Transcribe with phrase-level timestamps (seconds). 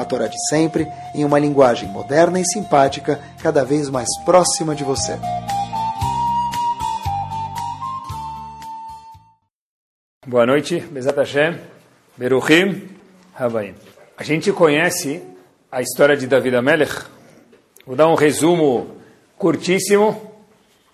[0.00, 4.84] a Torá de sempre, em uma linguagem moderna e simpática, cada vez mais próxima de
[4.84, 5.18] você.
[10.26, 11.58] Boa noite, Bezat Hashem,
[12.16, 12.88] Beruchim,
[13.34, 13.74] Habaim.
[14.16, 15.22] A gente conhece
[15.72, 17.04] a história de David Amelech.
[17.86, 18.96] Vou dar um resumo
[19.36, 20.20] curtíssimo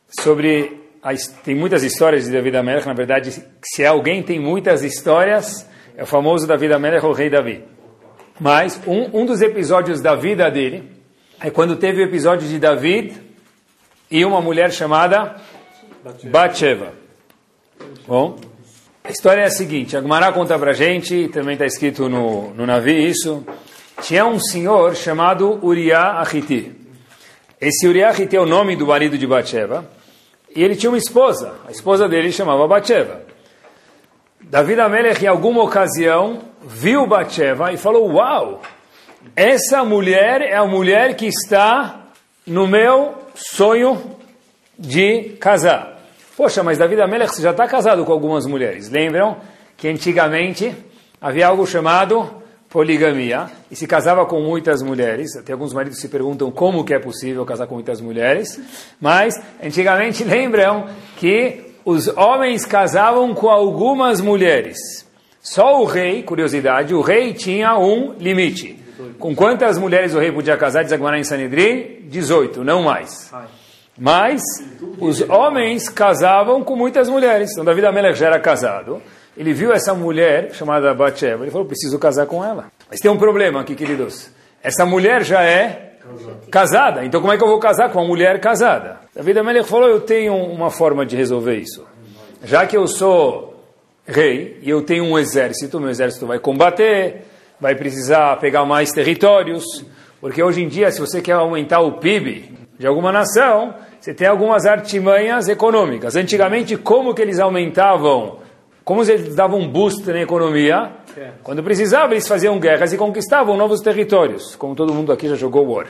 [0.09, 0.85] sobre...
[1.03, 1.11] A,
[1.45, 6.07] tem muitas histórias de David Amelech, na verdade, se alguém tem muitas histórias, é o
[6.07, 7.76] famoso David Amelech, o rei Davi.
[8.39, 10.91] Mas um, um dos episódios da vida dele
[11.41, 13.15] é quando teve o episódio de David
[14.11, 15.37] e uma mulher chamada
[16.25, 16.93] Batsheva.
[18.07, 18.39] Bom,
[19.03, 22.67] a história é a seguinte, a Gemara conta pra gente, também está escrito no, no
[22.67, 23.45] Navi isso,
[24.03, 26.73] tinha um senhor chamado Uriah Ahiti.
[27.61, 29.89] Esse Uriah Ahiti é o nome do marido de Batsheva,
[30.55, 33.23] e ele tinha uma esposa, a esposa dele chamava Batsheva.
[34.41, 38.61] David Amelech, em alguma ocasião, viu Batsheva e falou: Uau,
[39.35, 42.09] essa mulher é a mulher que está
[42.47, 44.17] no meu sonho
[44.79, 45.97] de casar.
[46.37, 48.91] Poxa, mas David Amelech já está casado com algumas mulheres.
[48.91, 49.39] Lembram
[49.77, 50.75] que antigamente
[51.21, 55.35] havia algo chamado poligamia e se casava com muitas mulheres.
[55.37, 58.61] Até alguns maridos se perguntam como que é possível casar com muitas mulheres.
[59.01, 65.06] Mas antigamente lembram que os homens casavam com algumas mulheres.
[65.47, 68.77] Só o rei, curiosidade, o rei tinha um limite.
[69.17, 72.01] Com quantas mulheres o rei podia casar, diz Agmará em Sanedrim?
[72.09, 73.33] 18, não mais.
[73.97, 74.43] Mas
[74.99, 77.53] os homens casavam com muitas mulheres.
[77.53, 79.01] Então Davi Amelech já era casado.
[79.37, 81.45] Ele viu essa mulher chamada Batsheva.
[81.45, 82.67] Ele falou, preciso casar com ela.
[82.91, 84.29] Mas tem um problema aqui, queridos.
[84.61, 85.93] Essa mulher já é
[86.51, 87.05] casada.
[87.05, 88.99] Então como é que eu vou casar com uma mulher casada?
[89.15, 91.87] Davi Amelech falou, eu tenho uma forma de resolver isso.
[92.43, 93.46] Já que eu sou
[94.07, 97.25] rei e eu tenho um exército, meu exército vai combater,
[97.61, 99.65] vai precisar pegar mais territórios,
[100.21, 104.29] porque hoje em dia, se você quer aumentar o PIB de alguma nação, você tem
[104.29, 106.15] algumas artimanhas econômicas.
[106.17, 108.39] Antigamente, como que eles aumentavam,
[108.85, 110.93] como eles davam um boost na economia?
[111.43, 115.67] Quando precisava, eles faziam guerras e conquistavam novos territórios, como todo mundo aqui já jogou
[115.67, 115.87] War.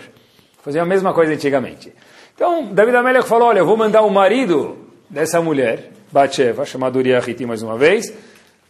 [0.62, 1.92] Faziam a mesma coisa antigamente.
[2.34, 4.76] Então, David Amelech falou, olha, eu vou mandar o marido
[5.08, 8.10] dessa mulher, Batsheva, chamado Uriah mais uma vez,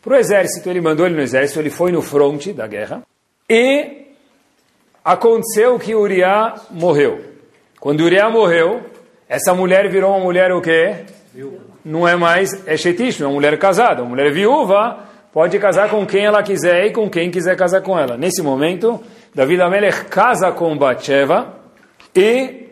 [0.02, 0.68] para o exército.
[0.68, 3.02] Ele mandou ele no exército, ele foi no fronte da guerra.
[3.48, 4.08] E
[5.04, 7.20] aconteceu que Uriah morreu.
[7.78, 8.82] Quando Uriah morreu,
[9.28, 11.04] essa mulher virou uma mulher o quê?
[11.32, 11.76] Viúva.
[11.84, 14.02] Não é mais Eshetish, não é uma mulher casada.
[14.02, 17.96] Uma mulher viúva pode casar com quem ela quiser e com quem quiser casar com
[17.96, 18.16] ela.
[18.16, 19.00] Nesse momento,
[19.32, 21.54] David Amelech casa com Batsheva
[22.12, 22.70] e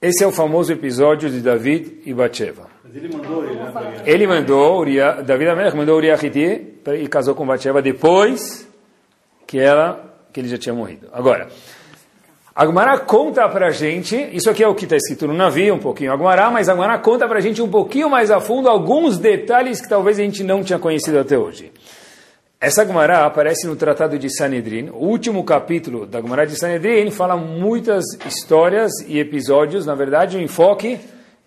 [0.00, 2.67] esse é o famoso episódio de David e Batsheva.
[2.94, 4.02] Ele mandou né?
[4.06, 8.66] Ele mandou, Uriah, David Amelech mandou Uriah Hiti e casou com Batsheva depois
[9.46, 11.08] que ela, que ele já tinha morrido.
[11.12, 11.48] Agora,
[12.54, 16.12] Agmará conta pra gente, isso aqui é o que está escrito no navio, um pouquinho
[16.12, 20.18] Agmará, mas Agmará conta pra gente um pouquinho mais a fundo alguns detalhes que talvez
[20.18, 21.70] a gente não tinha conhecido até hoje.
[22.60, 27.36] Essa Agmará aparece no Tratado de Sanedrin, o último capítulo da Agmará de Sanedrin fala
[27.36, 30.98] muitas histórias e episódios, na verdade o enfoque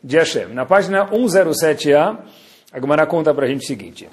[0.03, 0.47] de Hashem.
[0.53, 2.17] Na página 107a,
[2.71, 4.09] a Gemara conta para a gente o seguinte.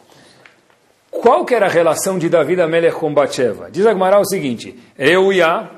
[1.10, 3.70] Qual que era a relação de David Amelech com Batsheva?
[3.70, 4.78] Diz a Gemara o seguinte.
[4.96, 5.70] Reuya,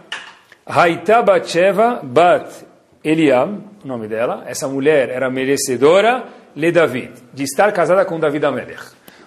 [0.66, 2.66] Haita Batsheva Bat
[3.02, 8.44] Eliam, o nome dela, essa mulher era merecedora de David, de estar casada com David
[8.44, 8.82] Amelech.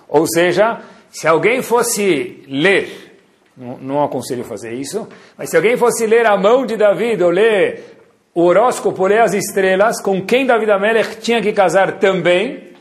[0.08, 0.80] Ou seja,
[1.10, 3.18] se alguém fosse ler,
[3.58, 5.08] não, não aconselho fazer isso,
[5.38, 7.93] mas se alguém fosse ler a mão de David ou ler
[8.36, 12.74] o horóscopo lê as estrelas, com quem David Amelech tinha que casar também?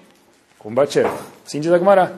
[0.58, 1.14] Com Batsheva.
[1.44, 2.12] Sim diz Agmará.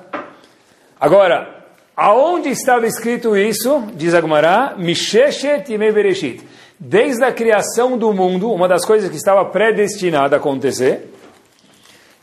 [1.00, 1.64] Agora,
[1.96, 3.88] aonde estava escrito isso?
[3.94, 6.46] Diz Agmará, Misheshet e Bereshit.
[6.78, 11.10] Desde a criação do mundo, uma das coisas que estava predestinada a acontecer,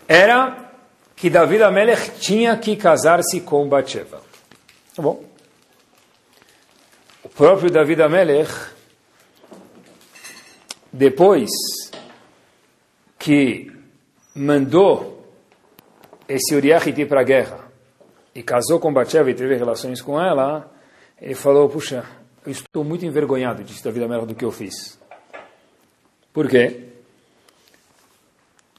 [0.08, 0.72] era
[1.16, 4.22] que David Amelech tinha que casar-se com Batsheva.
[4.96, 5.24] Tá bom?
[7.24, 8.52] O próprio David Amelech
[10.92, 11.50] depois
[13.18, 13.72] que
[14.36, 15.26] mandou
[16.28, 17.72] esse Uriah ir para a guerra
[18.34, 20.72] e casou com Batsheva e teve relações com ela,
[21.22, 22.06] ele falou, puxa,
[22.46, 25.00] eu estou muito envergonhado de da vida melhor do que eu fiz.
[26.34, 26.88] Por quê?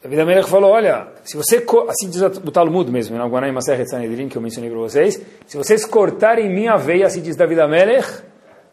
[0.03, 4.29] David Amelech falou, olha, se você, assim diz o Talmud mesmo, na Guanai Maseret Sanedrin,
[4.29, 8.25] que eu mencionei para vocês, se vocês cortarem minha veia, assim diz David Amelech,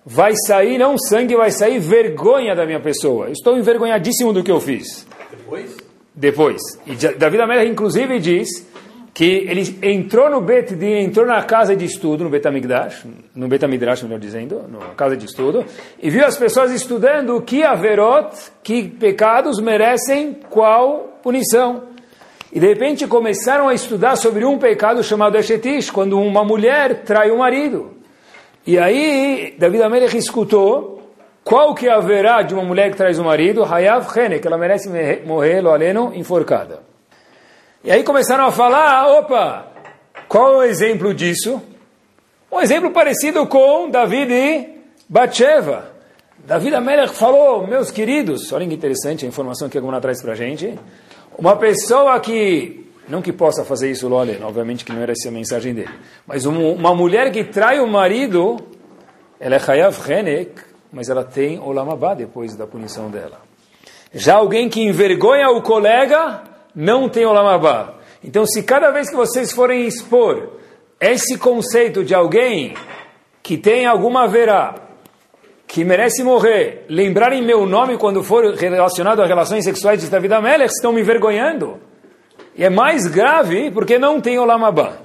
[0.06, 3.30] vai sair não sangue, vai sair vergonha da minha pessoa.
[3.30, 5.08] estou envergonhadíssimo do que eu fiz.
[5.32, 5.78] Depois?
[6.16, 6.62] Depois.
[6.86, 8.68] E David Amelech, inclusive, diz
[9.14, 13.06] que ele entrou no Bet entrou na casa de estudo, no Betamigdash,
[13.36, 15.66] no Betamidrash, melhor dizendo, na casa de estudo,
[16.02, 21.90] e viu as pessoas estudando que averot, que pecados merecem qual punição.
[22.52, 27.30] E de repente começaram a estudar sobre um pecado chamado Eshetish, quando uma mulher trai
[27.30, 27.99] o marido.
[28.66, 31.00] E aí, David Amelech escutou
[31.44, 34.90] qual que haverá de uma mulher que traz o marido, Hayav Hene, que ela merece
[35.26, 36.82] morrer, lo aleno, enforcada.
[37.84, 39.68] E aí começaram a falar, opa,
[40.28, 41.62] qual é o exemplo disso?
[42.52, 45.92] Um exemplo parecido com David e Batsheva.
[46.40, 50.34] David Amelech falou, meus queridos, olha que interessante a informação que a Gomuna traz para
[50.34, 50.78] a gente.
[51.38, 55.32] Uma pessoa que, não que possa fazer isso, Lolen, obviamente que não era essa a
[55.32, 55.90] mensagem dele,
[56.28, 58.58] mas uma mulher que trai o marido,
[59.40, 60.62] ela é Hayav Henek,
[60.94, 63.42] mas ela tem Olamabá depois da punição dela.
[64.14, 66.44] Já alguém que envergonha o colega,
[66.76, 67.96] não tem Olamabá.
[68.24, 70.60] Então, se cada vez que vocês forem expor
[71.00, 72.76] esse conceito de alguém
[73.42, 74.76] que tem alguma verá,
[75.68, 80.74] que merece morrer, lembrarem meu nome quando for relacionado a relações sexuais de David Amelech,
[80.74, 81.89] estão me envergonhando.
[82.60, 84.98] E é mais grave porque não tem Olamabá.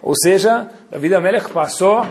[0.00, 2.06] Ou seja, David Amelech passou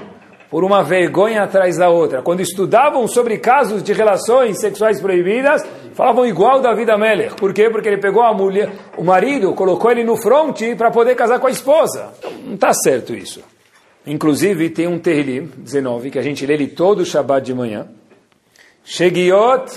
[0.51, 2.21] por uma vergonha atrás da outra.
[2.21, 5.65] Quando estudavam sobre casos de relações sexuais proibidas,
[5.95, 7.33] falavam igual David Amelech.
[7.33, 7.71] Por quê?
[7.71, 11.47] Porque ele pegou a mulher, o marido, colocou ele no fronte para poder casar com
[11.47, 12.13] a esposa.
[12.45, 13.41] Não está certo isso.
[14.05, 17.87] Inclusive, tem um Tehillim 19, que a gente lê ele todo o Shabbat de manhã.
[18.85, 19.71] Shegiot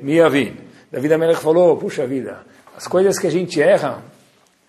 [0.00, 0.56] Miavin.
[0.92, 2.42] David Amelech falou, puxa vida,
[2.76, 4.04] as coisas que a gente erra,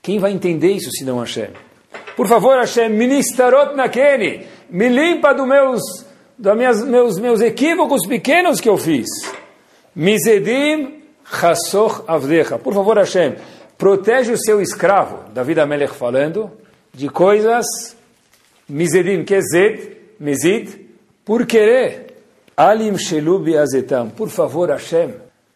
[0.08, 1.50] quem vai entender isso se não Hashem?
[2.16, 5.82] Por favor, Hashem, ministarot nakeni me limpa dos meus,
[6.38, 9.06] dos minhas, meus, meus equívocos pequenos que eu fiz.
[9.94, 12.58] Misedim chasoch avdecha.
[12.58, 13.36] Por favor, Hashem,
[13.78, 16.54] protege o seu escravo, David Amelech falando,
[16.94, 17.66] de coisas,
[18.70, 20.70] misedim, que é zed, mezid,
[21.26, 22.16] por querer.
[22.56, 24.10] Alim shelubi azetam.
[24.10, 25.16] Por favor, Hashem,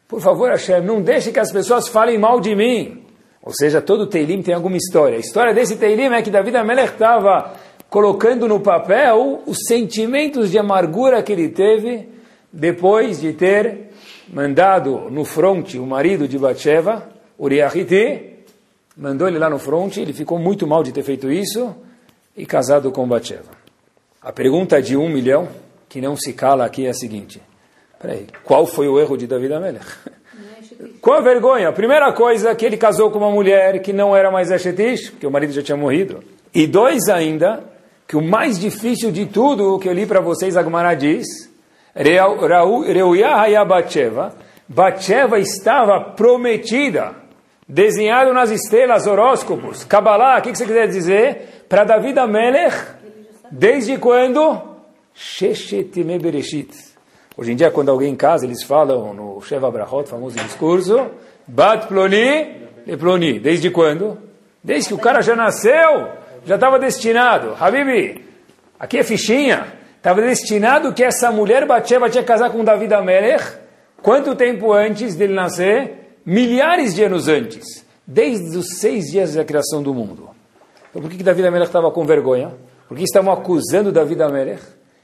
[0.10, 3.01] por favor, Hashem, não deixe que as pessoas falem mal de mim.
[3.44, 5.18] Ou seja, todo Teilim tem alguma história.
[5.18, 7.54] A história desse Teilim é que David Amelech estava
[7.90, 12.08] colocando no papel os sentimentos de amargura que ele teve
[12.52, 13.90] depois de ter
[14.32, 18.32] mandado no fronte o marido de Batsheva, Uriahiti,
[18.96, 21.76] mandou ele lá no fronte, ele ficou muito mal de ter feito isso
[22.36, 23.52] e casado com Batsheva.
[24.22, 25.50] A pergunta de um milhão,
[25.90, 27.42] que não se cala aqui, é a seguinte:
[28.00, 29.86] peraí, qual foi o erro de David Amelech?
[31.02, 31.70] Qual a vergonha?
[31.70, 35.28] A primeira coisa, que ele casou com uma mulher que não era mais Eshetish, porque
[35.28, 36.24] o marido já tinha morrido.
[36.54, 37.64] E dois ainda,
[38.08, 41.26] que o mais difícil de tudo que eu li para vocês, a Gemara diz,
[41.96, 44.36] Reuya Hayabatcheva,
[44.68, 47.14] Batcheva estava prometida,
[47.68, 51.66] desenhado nas estrelas, horóscopos, Kabbalah, o que, que você quiser dizer?
[51.68, 52.76] Para David Amelech,
[53.52, 54.62] desde quando?
[55.14, 56.91] Sheshetime Bereshit.
[57.42, 61.08] Hoje em dia, quando alguém casa, eles falam no Sheva Brachot, famoso discurso,
[61.48, 63.40] Bat Ploni, Le Ploni.
[63.40, 64.16] Desde quando?
[64.64, 66.08] Desde que o cara já nasceu
[66.46, 67.56] já estava destinado.
[67.60, 68.24] Habibi,
[68.80, 69.74] aqui é fichinha.
[69.98, 73.58] Estava destinado que essa mulher Batsheba tinha casar com David Amelech.
[74.04, 76.20] Quanto tempo antes dele nascer?
[76.24, 77.84] Milhares de anos antes.
[78.06, 80.30] Desde os seis dias da criação do mundo.
[80.92, 82.52] Então por que, que David Amelech estava com vergonha?
[82.88, 84.62] Porque estavam acusando David Amelech.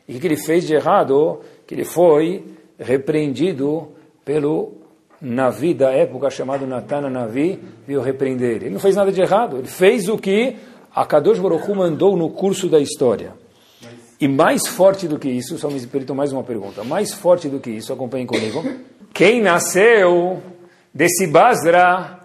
[0.07, 1.41] E o que ele fez de errado?
[1.65, 2.45] Que ele foi
[2.79, 3.89] repreendido
[4.23, 4.73] pelo
[5.19, 8.69] Navi da época, chamado Natana Navi, veio repreender ele.
[8.69, 9.57] Não fez nada de errado.
[9.57, 10.55] Ele fez o que
[10.93, 13.33] a Kadosh Baruch mandou no curso da história.
[14.19, 17.59] E mais forte do que isso, só me permitam mais uma pergunta, mais forte do
[17.59, 18.63] que isso, acompanhem comigo.
[19.13, 20.41] Quem nasceu
[20.93, 22.19] desse Basra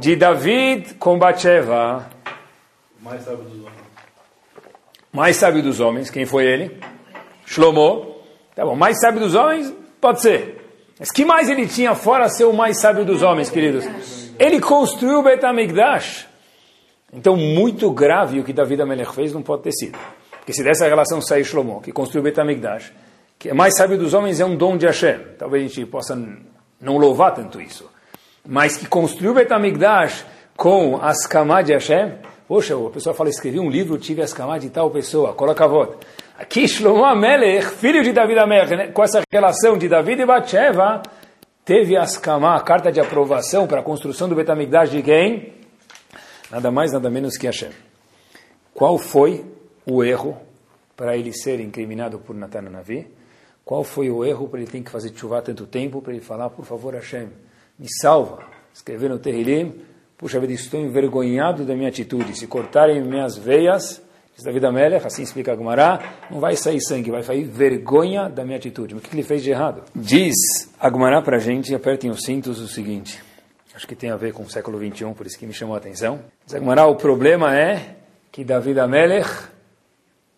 [0.00, 2.08] de David com Batsheva?
[3.00, 3.78] Mais sábio dos homens.
[5.12, 6.80] Mais sábio dos homens, quem foi ele?
[7.48, 8.14] Shlomo.
[8.54, 9.72] Tá bom, mais sábio dos homens?
[10.00, 10.70] Pode ser.
[11.00, 13.86] Mas que mais ele tinha fora ser o mais sábio dos homens, queridos?
[14.38, 16.26] Ele construiu o Betamigdash.
[17.10, 19.98] Então, muito grave o que David Amelech fez não pode ter sido.
[20.30, 22.92] Porque se dessa relação sair Shlomo, que construiu Betamigdash,
[23.38, 25.18] que é mais sábio dos homens, é um dom de Hashem.
[25.38, 26.14] Talvez a gente possa
[26.78, 27.88] não louvar tanto isso.
[28.46, 32.12] Mas que construiu Betamigdash com as camas de Hashem,
[32.46, 35.68] poxa, a pessoa fala, escrevi um livro, tive as camas de tal pessoa, coloca a
[35.68, 35.90] voz.
[36.40, 41.02] Aqui Shlomo Amelech, filho de David Amelech, né, com essa relação de David e Batsheva,
[41.64, 45.54] teve Askamá, a carta de aprovação para a construção do Betamigdash de quem?
[46.48, 47.70] Nada mais, nada menos que Hashem.
[48.72, 49.44] Qual foi
[49.84, 50.40] o erro
[50.96, 53.08] para ele ser incriminado por Natan Navi?
[53.64, 56.50] Qual foi o erro para ele ter que fazer chuva tanto tempo, para ele falar,
[56.50, 57.30] por favor, Hashem,
[57.76, 58.44] me salva.
[58.72, 59.82] Escrever no Terrilim,
[60.16, 62.38] puxa vida, estou envergonhado da minha atitude.
[62.38, 64.00] Se cortarem minhas veias,
[64.42, 68.94] David Amelech, assim explica Agmará, não vai sair sangue, vai sair vergonha da minha atitude.
[68.94, 69.82] O que ele fez de errado?
[69.94, 70.34] Diz
[70.78, 73.22] Agmará para a gente, apertem os cintos, o seguinte,
[73.74, 75.78] acho que tem a ver com o século 21, por isso que me chamou a
[75.78, 76.20] atenção.
[76.44, 77.96] Diz Agmará, o problema é
[78.30, 79.28] que David Amelech,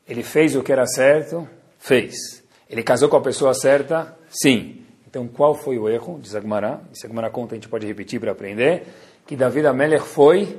[0.09, 1.47] ele fez o que era certo,
[1.79, 2.43] fez.
[2.69, 4.85] Ele casou com a pessoa certa, sim.
[5.07, 6.21] Então, qual foi o erro?
[6.23, 6.81] Diz Agmará.
[6.93, 8.85] Se Agmará conta, a gente pode repetir para aprender.
[9.27, 10.57] Que David Amelech foi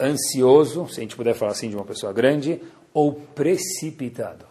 [0.00, 2.60] ansioso, se a gente puder falar assim de uma pessoa grande,
[2.92, 4.46] ou precipitado.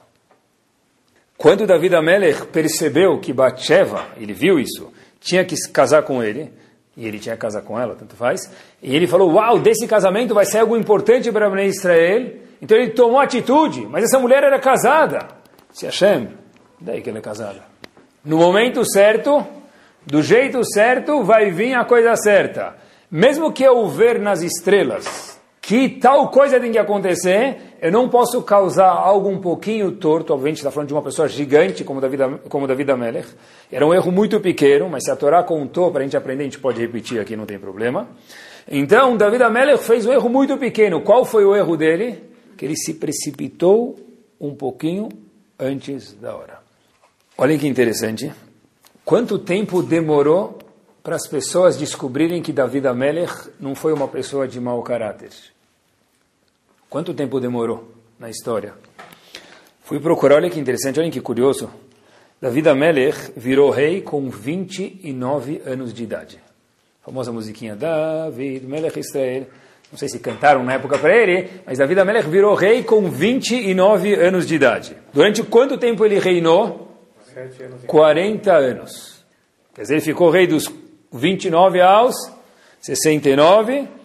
[1.37, 6.51] Quando David Amelech percebeu que Batsheva, ele viu isso, tinha que casar com ele,
[6.95, 8.41] e ele tinha que casar com ela, tanto faz,
[8.81, 12.91] e ele falou, uau, desse casamento vai ser algo importante para a Israel, então ele
[12.91, 15.27] tomou atitude, mas essa mulher era casada.
[15.71, 16.29] Se Hashem,
[16.79, 17.63] daí que ela é casada.
[18.23, 19.45] No momento certo,
[20.05, 22.75] do jeito certo, vai vir a coisa certa.
[23.09, 25.28] Mesmo que eu ver nas estrelas
[25.69, 30.33] que tal coisa tem que acontecer, eu não posso causar algo um pouquinho torto.
[30.33, 33.27] Obviamente, está falando de uma pessoa gigante como David, como David Amelech.
[33.71, 36.45] Era um erro muito pequeno, mas se a Torá contou para a gente aprender, a
[36.45, 38.09] gente pode repetir aqui, não tem problema.
[38.67, 41.01] Então, David Amelech fez um erro muito pequeno.
[41.01, 42.19] Qual foi o erro dele?
[42.57, 43.95] Que ele se precipitou
[44.41, 45.07] um pouquinho
[45.59, 46.61] antes da hora.
[47.37, 48.33] Olhem que interessante.
[49.05, 50.57] Quanto tempo demorou
[51.03, 55.29] para as pessoas descobrirem que David Amelech não foi uma pessoa de mau caráter?
[56.89, 58.73] Quanto tempo demorou na história?
[59.83, 61.69] Fui procurar, olha que interessante, olha que curioso.
[62.41, 66.39] David Amelech virou rei com 29 anos de idade.
[67.03, 69.45] A famosa musiquinha David Melech Israel.
[69.91, 74.15] Não sei se cantaram na época para ele, mas David Amelech virou rei com 29
[74.15, 74.97] anos de idade.
[75.13, 76.87] Durante quanto tempo ele reinou?
[77.85, 79.23] 40 anos.
[79.75, 80.65] Quer dizer, ele ficou rei dos
[81.13, 82.15] 29 aos
[82.81, 83.98] 69.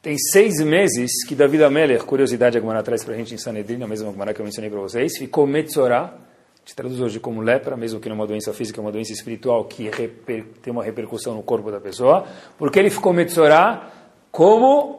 [0.00, 3.82] Tem seis meses que David Amelech, curiosidade, a Gemara traz para a gente em Sanedrin,
[3.82, 7.40] a mesma Gemara que eu mencionei para vocês, ficou Metzorah, a gente traduz hoje como
[7.40, 9.90] lepra, mesmo que não é uma doença física, é uma doença espiritual que
[10.62, 12.24] tem uma repercussão no corpo da pessoa,
[12.56, 13.90] porque ele ficou Metzorah
[14.30, 14.98] como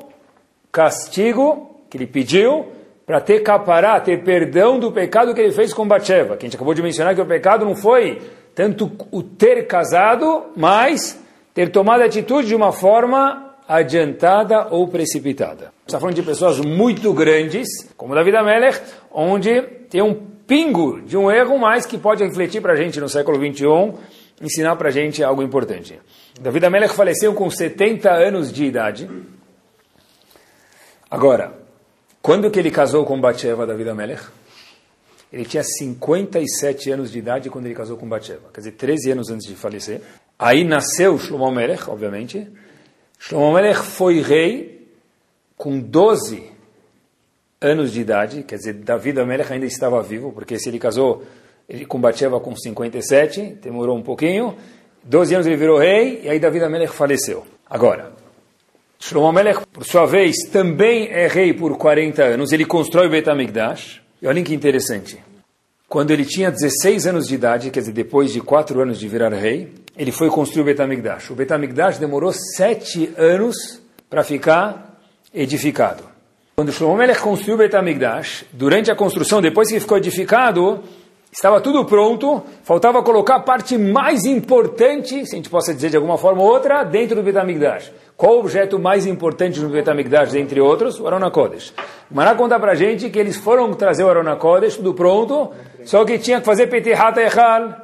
[0.69, 2.67] castigo que ele pediu
[3.05, 6.57] para ter capará, ter perdão do pecado que ele fez com Batsheva, que a gente
[6.57, 8.21] acabou de mencionar que o pecado não foi
[8.53, 11.17] tanto o ter casado, mas
[11.53, 15.71] ter tomado atitude de uma forma adiantada ou precipitada.
[15.85, 20.15] Está falando de pessoas muito grandes, como David Amelech, onde tem um
[20.47, 23.93] pingo de um erro, mas que pode refletir para a gente no século 21,
[24.41, 25.99] ensinar para a gente algo importante.
[26.41, 29.07] David Amelech faleceu com 70 anos de idade.
[31.11, 31.53] Agora,
[32.23, 34.23] quando que ele casou com Batsheva, David Amelech?
[35.31, 39.29] Ele tinha 57 anos de idade quando ele casou com Batsheva, quer dizer, 13 anos
[39.29, 40.01] antes de falecer.
[40.39, 42.47] Aí nasceu Shlomo Melech, obviamente.
[43.19, 44.87] Shlomo Melech foi rei
[45.57, 46.41] com 12
[47.61, 51.23] anos de idade, quer dizer, David Amelech ainda estava vivo, porque se ele casou
[51.67, 54.55] ele, com com 57, demorou um pouquinho,
[55.03, 57.45] 12 anos ele virou rei, e aí David Amelech faleceu.
[57.69, 58.13] Agora,
[58.97, 63.29] Shlomo Melech, por sua vez, também é rei por 40 anos, ele constrói o Bet
[63.29, 65.28] HaMikdash, e olhem que interessante.
[65.89, 69.33] Quando ele tinha 16 anos de idade, quer dizer, depois de 4 anos de virar
[69.33, 71.31] rei, ele foi construir o Betamigdash.
[71.31, 75.01] O Betamigdash demorou 7 anos para ficar
[75.33, 76.03] edificado.
[76.55, 80.83] Quando Shlomo Melech construiu o Betamigdash, durante a construção, depois que ficou edificado,
[81.31, 85.97] estava tudo pronto, faltava colocar a parte mais importante, se a gente possa dizer de
[85.97, 87.91] alguma forma ou outra, dentro do Betamigdash.
[88.17, 90.99] Qual o objeto mais importante no Betamigdash, entre outros?
[90.99, 91.73] O Arona Kodesh.
[92.11, 95.51] Mará conta pra gente que eles foram trazer o Arona Kodesh, tudo pronto,
[95.85, 97.75] só que tinha que fazer Petihat Echal,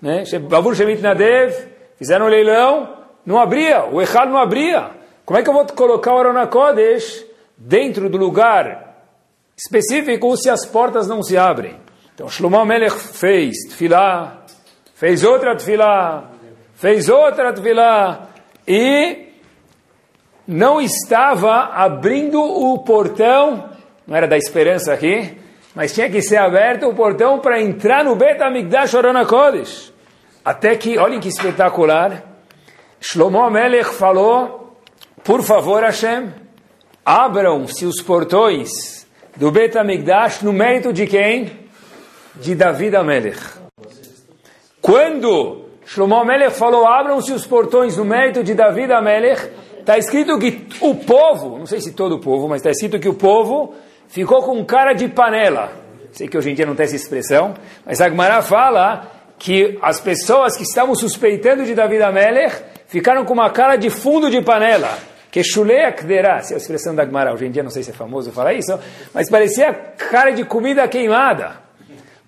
[0.00, 0.24] né?
[0.24, 1.54] Shemit Nadev,
[1.96, 2.88] fizeram um leilão,
[3.24, 4.90] não abria, o Echal não abria.
[5.24, 7.24] Como é que eu vou colocar o Arona Kodesh
[7.56, 8.96] dentro do lugar
[9.56, 11.76] específico se as portas não se abrem?
[12.14, 14.44] Então Shlomo Melech fez tefilá,
[14.94, 16.30] fez outra tefilá,
[16.74, 18.28] fez outra tefilá,
[18.68, 19.28] e
[20.46, 23.70] não estava abrindo o portão,
[24.06, 25.38] não era da esperança aqui,
[25.74, 29.90] mas tinha que ser aberto o portão para entrar no Bet HaMikdash Orana Kodesh.
[30.44, 32.24] Até que, olhem que espetacular,
[33.00, 34.76] Shlomo Melech falou,
[35.24, 36.30] por favor Hashem,
[37.04, 41.61] abram-se os portões do Bet HaMikdash no mérito de quem?
[42.36, 43.38] De David Amelech.
[44.80, 49.50] Quando Shlomo Amelech falou, abram-se os portões no mérito de David Amelech.
[49.78, 53.08] Está escrito que o povo, não sei se todo o povo, mas está escrito que
[53.08, 53.74] o povo
[54.08, 55.72] ficou com cara de panela.
[56.12, 60.56] Sei que hoje em dia não tem essa expressão, mas Agmará fala que as pessoas
[60.56, 64.98] que estavam suspeitando de David Amelech ficaram com uma cara de fundo de panela.
[65.30, 67.32] Que chuleia kderá, essa é a expressão da Agmará.
[67.32, 68.78] Hoje em dia não sei se é famoso falar isso,
[69.12, 71.56] mas parecia cara de comida queimada.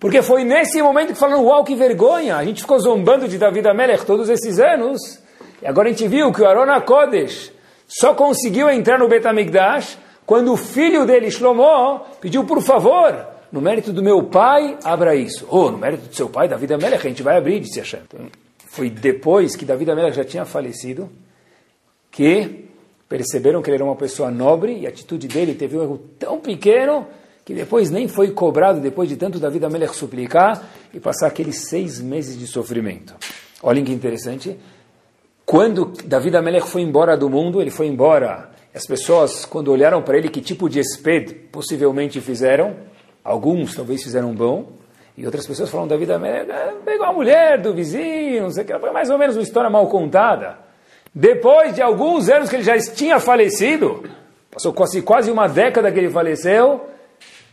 [0.05, 3.67] Porque foi nesse momento que falaram, uau, que vergonha, a gente ficou zombando de David
[3.67, 5.01] Amelech todos esses anos,
[5.63, 7.51] e agora a gente viu que o Arona Kodesh
[7.89, 9.97] só conseguiu entrar no Betamigdash
[10.27, 13.17] quando o filho dele, Shlomo, pediu, por favor,
[13.51, 15.47] no mérito do meu pai, abra isso.
[15.49, 18.01] Ou oh, no mérito do seu pai, David Amelech, a gente vai abrir, disse Hashem.
[18.07, 18.27] Então,
[18.67, 21.09] foi depois que David Amelech já tinha falecido,
[22.11, 22.67] que
[23.09, 26.41] perceberam que ele era uma pessoa nobre e a atitude dele teve um erro tão
[26.41, 27.07] pequeno
[27.45, 32.01] que depois nem foi cobrado, depois de tanto David Amelech suplicar e passar aqueles seis
[32.01, 33.15] meses de sofrimento.
[33.63, 34.59] Olhem que interessante.
[35.45, 38.51] Quando David Amelech foi embora do mundo, ele foi embora.
[38.75, 42.77] As pessoas, quando olharam para ele, que tipo de esped possivelmente fizeram?
[43.23, 44.73] Alguns talvez fizeram bom,
[45.17, 48.67] e outras pessoas falaram, David Amelech é, pegou a mulher do vizinho, não sei o
[48.67, 50.59] que, foi mais ou menos uma história mal contada.
[51.15, 54.03] Depois de alguns anos que ele já tinha falecido,
[54.51, 56.94] passou quase, quase uma década que ele faleceu,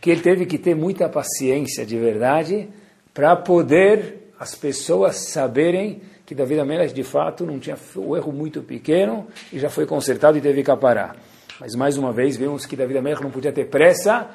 [0.02, 2.68] que ele teve que ter muita paciência de verdade
[3.14, 8.32] para poder as pessoas saberem que Davi Amelech de fato não tinha o um erro
[8.32, 11.16] muito pequeno e já foi consertado e teve que parar.
[11.60, 14.28] Mas mais uma vez vemos que Davi Amelech não podia ter pressa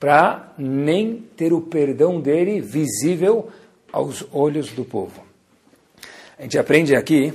[0.00, 3.50] para nem ter o perdão dele visível
[3.92, 5.22] aos olhos do povo.
[6.36, 7.32] A gente aprende aqui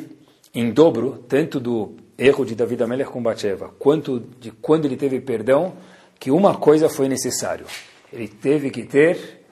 [0.53, 5.21] em dobro tanto do erro de Davi Amelech com Batsheva, quanto de quando ele teve
[5.21, 5.75] perdão
[6.19, 7.65] que uma coisa foi necessário.
[8.11, 9.45] Ele teve que ter,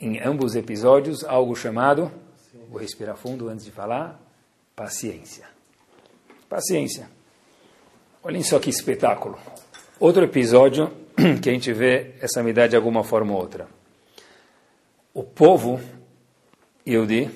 [0.00, 2.10] em ambos episódios, algo chamado,
[2.70, 4.20] vou respirar fundo antes de falar,
[4.74, 5.44] paciência.
[6.48, 7.08] Paciência.
[8.22, 9.38] Olhem só que espetáculo.
[10.00, 10.90] Outro episódio
[11.42, 13.68] que a gente vê essa medida de alguma forma ou outra.
[15.12, 15.80] O povo
[16.86, 17.30] Yehudi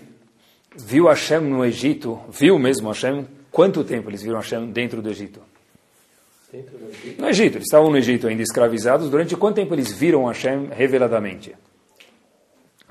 [0.75, 5.41] viu Hashem no Egito, viu mesmo Hashem, quanto tempo eles viram Hashem dentro do Egito?
[7.19, 9.11] No Egito, eles estavam no Egito ainda escravizados.
[9.11, 11.57] Durante quanto tempo eles viram Hashem reveladamente?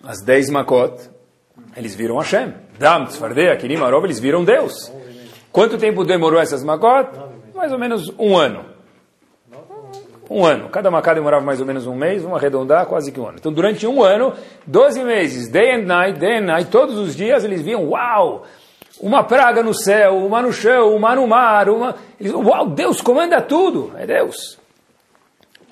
[0.03, 1.09] As dez Makot,
[1.75, 2.53] eles viram Hashem.
[2.77, 4.91] Dam, Tzfardea, Kirim, Arov, eles viram Deus.
[5.51, 7.17] Quanto tempo demorou essas Makot?
[7.55, 8.65] Mais ou menos um ano.
[10.29, 10.69] Um ano.
[10.69, 13.37] Cada Makot demorava mais ou menos um mês, vamos arredondar, quase que um ano.
[13.39, 14.33] Então, durante um ano,
[14.67, 18.45] 12 meses, day and night, day and night, todos os dias eles viam, uau!
[18.99, 21.95] Uma praga no céu, uma no chão, uma no mar, uma...
[22.19, 24.57] Eles, uau, Deus comanda tudo, é Deus.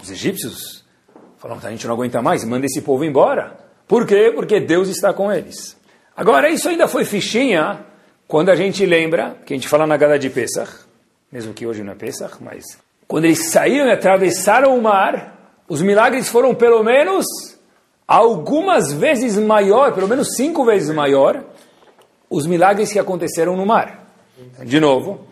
[0.01, 0.83] Os egípcios
[1.38, 3.57] falaram, a gente não aguenta mais, manda esse povo embora.
[3.88, 4.31] Por quê?
[4.33, 5.77] Porque Deus está com eles.
[6.15, 7.86] Agora, isso ainda foi fichinha
[8.27, 10.71] quando a gente lembra, que a gente fala na Gada de Pesach,
[11.31, 12.63] mesmo que hoje não é Pesach, mas
[13.07, 17.25] quando eles saíram e atravessaram o mar, os milagres foram pelo menos
[18.07, 21.43] algumas vezes maior, pelo menos cinco vezes maior,
[22.34, 24.08] os milagres que aconteceram no mar.
[24.65, 25.28] De novo,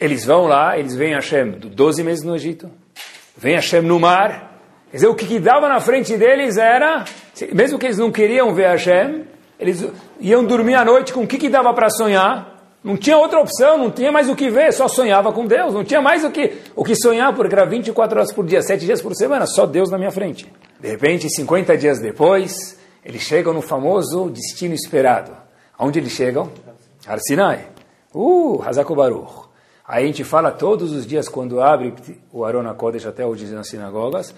[0.00, 2.70] eles vão lá, eles veem Hashem 12 meses no Egito,
[3.36, 4.58] vem Hashem no mar.
[4.90, 7.04] Quer dizer, o que, que dava na frente deles era,
[7.52, 9.24] mesmo que eles não queriam ver Hashem,
[9.60, 9.86] eles
[10.18, 12.56] iam dormir à noite com o que, que dava para sonhar.
[12.82, 15.84] Não tinha outra opção, não tinha mais o que ver, só sonhava com Deus, não
[15.84, 19.02] tinha mais o que, o que sonhar, porque era 24 horas por dia, 7 dias
[19.02, 20.50] por semana, só Deus na minha frente.
[20.80, 25.47] De repente, 50 dias depois, eles chegam no famoso destino esperado.
[25.78, 26.50] Aonde eles chegam?
[27.06, 27.68] Har Sinai.
[28.12, 29.48] Uh, Hazako Baruch.
[29.86, 31.94] Aí a gente fala todos os dias, quando abre
[32.30, 34.34] o Arona Kodesh até hoje nas sinagogas,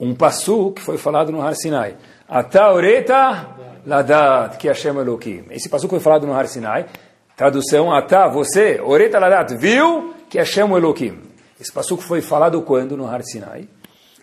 [0.00, 1.96] um passu que foi falado no Har Sinai.
[2.26, 3.48] Ataureta
[3.84, 5.44] ladat que Hashem Elohim.
[5.50, 6.86] Esse passu foi falado no Har Sinai.
[7.36, 11.20] Tradução, Ata, você, oreta ladat, viu que Hashem Elohim.
[11.60, 13.68] Esse passu foi falado quando no Har Sinai?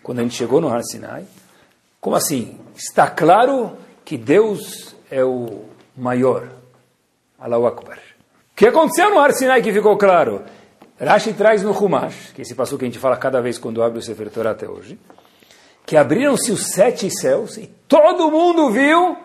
[0.02, 1.24] Quando a gente chegou no Har Sinai.
[2.00, 2.58] Como assim?
[2.74, 6.61] Está claro que Deus é o maior.
[7.42, 7.98] Allahu Akbar.
[8.52, 10.42] O que aconteceu no Har Sinai que ficou claro?
[11.00, 13.98] Rashi traz no Humash, que esse passo que a gente fala cada vez quando abre
[13.98, 14.96] o Sefer Torah até hoje,
[15.84, 19.16] que abriram-se os sete céus e todo mundo viu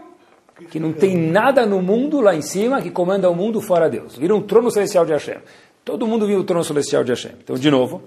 [0.71, 4.15] que não tem nada no mundo lá em cima que comanda o mundo fora Deus.
[4.15, 5.37] Viram o trono celestial de Hashem.
[5.85, 7.33] Todo mundo viu o trono celestial de Hashem.
[7.43, 8.01] Então, de novo,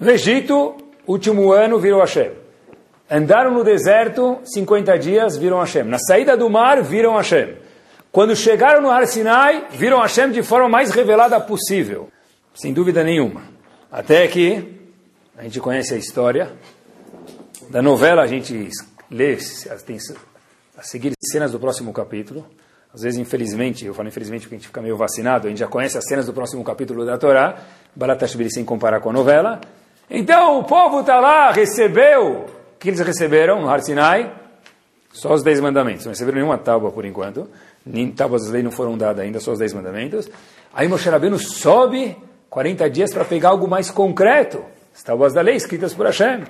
[0.00, 0.74] no Egito,
[1.06, 2.32] último ano, viram Hashem.
[3.10, 5.84] Andaram no deserto, 50 dias, viram Hashem.
[5.84, 7.65] Na saída do mar, viram Hashem.
[8.16, 12.08] Quando chegaram no Har Sinai, viram Hashem de forma mais revelada possível,
[12.54, 13.42] sem dúvida nenhuma.
[13.92, 14.80] Até que
[15.36, 16.50] a gente conhece a história
[17.68, 18.70] da novela, a gente
[19.10, 19.36] lê
[19.84, 19.98] tem,
[20.78, 22.46] a seguir cenas do próximo capítulo.
[22.94, 25.68] Às vezes, infelizmente, eu falo infelizmente porque a gente fica meio vacinado, a gente já
[25.68, 27.58] conhece as cenas do próximo capítulo da Torá,
[27.94, 29.60] Balatashvili sem comparar com a novela.
[30.08, 34.45] Então, o povo está lá, recebeu, o que eles receberam no Har Sinai?
[35.16, 37.48] Só os dez mandamentos, não receberam nenhuma tábua por enquanto,
[37.84, 40.28] nem tábuas das leis não foram dadas ainda, só os dez mandamentos.
[40.74, 42.14] Aí Moshe Rabbeinu sobe
[42.50, 44.62] 40 dias para pegar algo mais concreto,
[44.94, 46.44] as tábuas da lei escritas por Hashem.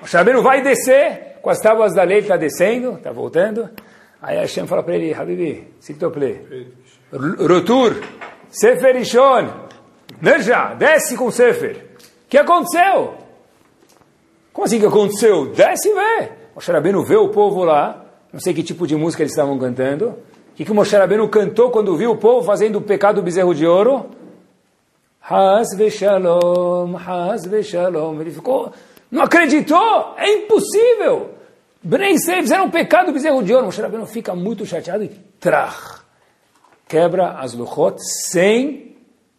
[0.00, 3.70] Moshe Rabbeinu vai descer, com as tábuas da lei está descendo, está voltando,
[4.22, 6.42] Aí Hashem fala para ele, Habibi, s'il te plaît,
[7.12, 7.96] Rotur,
[8.50, 9.48] Sefer Ishon,
[10.20, 11.86] Nerja, desce com Sefer.
[12.26, 13.14] O que aconteceu?
[14.52, 15.46] Como assim que aconteceu?
[15.54, 16.39] Desce e vê.
[16.60, 20.08] Moshe Rabbeinu vê o povo lá, não sei que tipo de música eles estavam cantando.
[20.08, 23.54] O que, que Moshe Rabbeinu cantou quando viu o povo fazendo o pecado do bezerro
[23.54, 24.10] de ouro?
[25.22, 28.20] Haz shalom, haz shalom.
[28.20, 28.74] Ele ficou,
[29.10, 31.30] não acreditou, é impossível.
[31.82, 33.64] Bnei Sei fizeram um pecado do bezerro de ouro.
[33.64, 36.02] Moshe Rabbeinu fica muito chateado e trach,
[36.86, 37.96] quebra as luchot
[38.28, 38.98] sem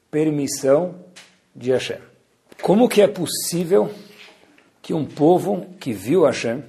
[0.10, 0.96] permissão
[1.56, 2.00] de Hashem.
[2.64, 3.92] Como que é possível
[4.82, 6.64] que um povo que viu Hashem,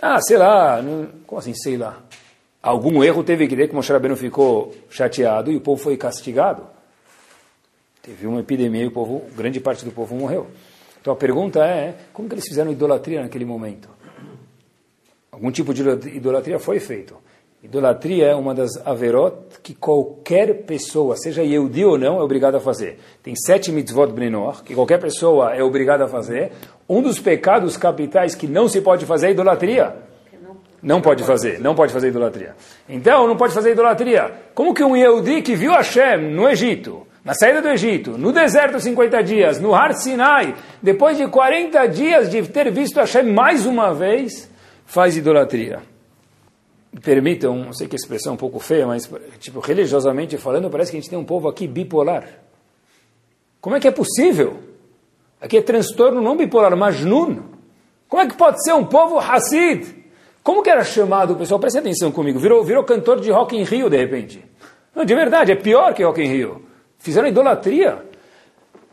[0.00, 0.82] ah, sei lá,
[1.26, 2.02] como assim, sei lá,
[2.62, 6.66] algum erro teve que ter que Moshe Rabbeinu ficou chateado e o povo foi castigado?
[8.02, 10.46] Teve uma epidemia e o povo, grande parte do povo morreu.
[11.00, 13.98] Então a pergunta é, como que eles fizeram idolatria naquele momento?
[15.38, 15.82] algum tipo de
[16.16, 17.16] idolatria foi feito.
[17.60, 22.60] Idolatria é uma das averot que qualquer pessoa, seja Yehudi ou não, é obrigada a
[22.60, 23.00] fazer.
[23.20, 26.52] Tem sete mitzvot brenor, que qualquer pessoa é obrigada a fazer.
[26.88, 29.96] Um dos pecados capitais que não se pode fazer é idolatria.
[30.80, 32.54] Não pode fazer, não pode fazer idolatria.
[32.88, 34.32] Então, não pode fazer idolatria.
[34.54, 38.78] Como que um Yehudi que viu Hashem no Egito, na saída do Egito, no deserto
[38.78, 43.92] 50 dias, no Har Sinai, depois de 40 dias de ter visto Hashem mais uma
[43.92, 44.48] vez,
[44.86, 45.97] faz idolatria.
[47.02, 51.00] Permitam, não sei que expressão um pouco feia, mas tipo, religiosamente falando, parece que a
[51.00, 52.26] gente tem um povo aqui bipolar.
[53.60, 54.58] Como é que é possível?
[55.40, 57.42] Aqui é transtorno não bipolar, mas nun.
[58.08, 59.94] Como é que pode ser um povo Hassid?
[60.42, 61.60] Como que era chamado pessoal?
[61.60, 62.38] Preste atenção comigo.
[62.38, 64.44] Virou, virou cantor de Rock in Rio, de repente.
[64.94, 66.62] Não, de verdade, é pior que Rock in Rio.
[66.98, 68.07] Fizeram idolatria.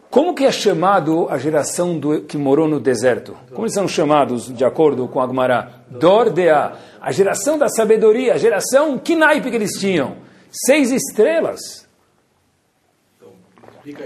[0.10, 3.36] Como que é chamado a geração do, que morou no deserto?
[3.50, 5.72] Como eles são chamados, de acordo com Agmará?
[5.89, 10.18] Dordea, a geração da sabedoria, a geração, que naipe que eles tinham?
[10.50, 11.86] Seis estrelas.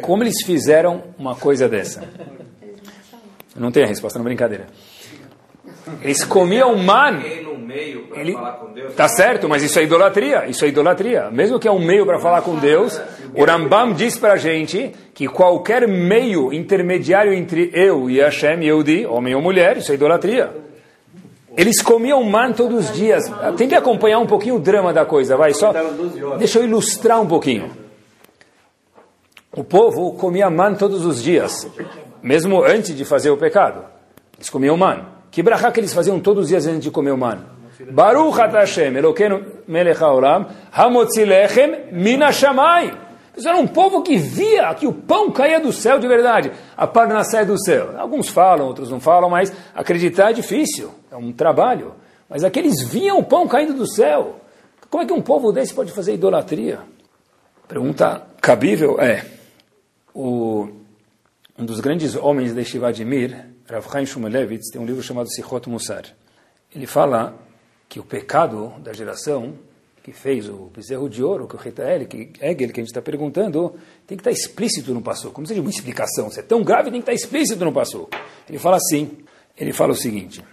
[0.01, 2.03] Como eles fizeram uma coisa dessa?
[3.55, 4.67] Não tem a resposta, não brincadeira.
[6.01, 7.21] Eles comiam man.
[8.13, 8.35] Ele...
[8.95, 10.47] Tá certo, mas isso é idolatria.
[10.47, 11.29] Isso é idolatria.
[11.31, 12.99] Mesmo que é um meio para falar com Deus,
[13.33, 19.05] o Rambam diz para a gente que qualquer meio intermediário entre eu e Hashem, Yehudi,
[19.05, 20.49] homem ou mulher, isso é idolatria.
[21.57, 23.23] Eles comiam man todos os dias.
[23.57, 25.73] Tem que acompanhar um pouquinho o drama da coisa, vai só.
[26.37, 27.71] Deixa eu ilustrar um pouquinho.
[29.55, 31.67] O povo comia man todos os dias,
[32.21, 33.83] mesmo antes de fazer o pecado.
[34.37, 35.18] Eles comiam man.
[35.31, 37.39] Que brachá que eles faziam todos os dias antes de comer o man?
[37.91, 42.91] Baruch Hashem, Elokeinu melech haolam, hamotzi lechem min hashamai.
[43.33, 46.51] Eles eram um povo que via que o pão caía do céu de verdade.
[46.75, 47.97] A parna sai do céu.
[47.97, 50.91] Alguns falam, outros não falam, mas acreditar é difícil.
[51.09, 51.93] É um trabalho.
[52.27, 54.41] Mas aqueles viam o pão caindo do céu.
[54.89, 56.79] Como é que um povo desse pode fazer idolatria?
[57.67, 59.23] Pergunta cabível é,
[60.13, 60.67] o,
[61.57, 66.03] um dos grandes homens de Shivadimir, Rav Chaim Shumelevitz tem um livro chamado Sichot Musar.
[66.73, 67.37] Ele fala
[67.87, 69.53] que o pecado da geração
[70.01, 73.01] que fez o bezerro de ouro, que o Retael, que Hegel, que a gente está
[73.01, 73.75] perguntando,
[74.07, 75.29] tem que estar explícito no passo.
[75.29, 78.07] Como seja uma explicação, se é tão grave, tem que estar explícito no passo.
[78.47, 79.17] Ele fala assim,
[79.55, 80.43] ele fala o seguinte,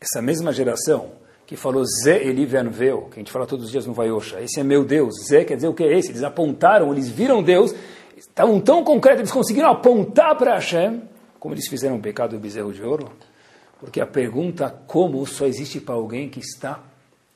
[0.00, 1.12] essa mesma geração
[1.46, 4.58] que falou Zé Elivian Veu, que a gente fala todos os dias no Vaiosha, esse
[4.58, 6.10] é meu Deus, Zé quer dizer o que é esse?
[6.10, 7.72] Eles apontaram, eles viram Deus,
[8.16, 11.02] estavam tão concretos, eles conseguiram apontar para Hashem,
[11.44, 13.12] como eles fizeram o pecado do bezerro de ouro?
[13.78, 16.80] Porque a pergunta como só existe para alguém que está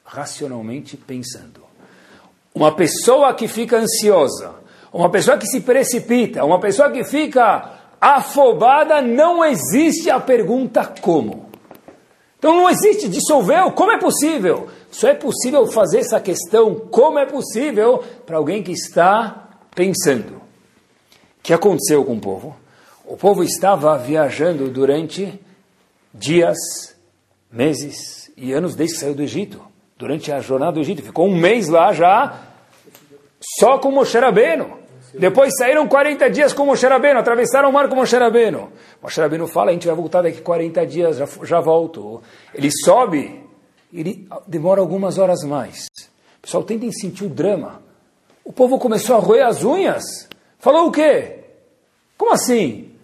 [0.03, 1.61] racionalmente pensando.
[2.55, 4.55] Uma pessoa que fica ansiosa,
[4.91, 11.51] uma pessoa que se precipita, uma pessoa que fica afobada, não existe a pergunta como.
[12.39, 14.71] Então não existe dissolveu, como é possível?
[14.91, 20.37] Só é possível fazer essa questão, como é possível, para alguém que está pensando.
[20.37, 22.57] O que aconteceu com o povo?
[23.09, 25.41] O povo estava viajando durante
[26.13, 26.59] dias,
[27.51, 29.63] meses e anos desde que saiu do Egito.
[29.97, 31.03] Durante a jornada do Egito.
[31.03, 32.39] Ficou um mês lá já,
[33.59, 34.77] só com Moshe Rabbeinu.
[35.19, 38.71] Depois saíram 40 dias com Moshe Rabbeinu, atravessaram o mar com Moshe Rabbeinu.
[39.03, 42.23] Moshe Rabbeinu fala, a gente vai voltar daqui 40 dias, já, já volto.
[42.55, 43.43] Ele sobe,
[43.91, 45.87] ele demora algumas horas mais.
[46.43, 47.83] Pessoal, tentem sentir o drama.
[48.45, 50.29] O povo começou a roer as unhas.
[50.59, 51.39] Falou o quê?
[52.19, 52.98] Como assim?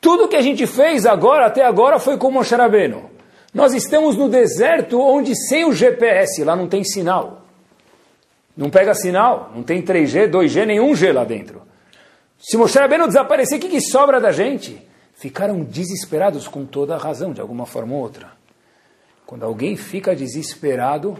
[0.00, 3.10] Tudo que a gente fez agora, até agora, foi com Moshe Rabbeinu.
[3.52, 7.42] Nós estamos no deserto onde sem o GPS, lá não tem sinal.
[8.56, 11.62] Não pega sinal, não tem 3G, 2G, nenhum G lá dentro.
[12.38, 14.80] Se Moshe Rabbeinu desaparecer, o que, que sobra da gente?
[15.14, 18.32] Ficaram desesperados com toda a razão, de alguma forma ou outra.
[19.26, 21.18] Quando alguém fica desesperado,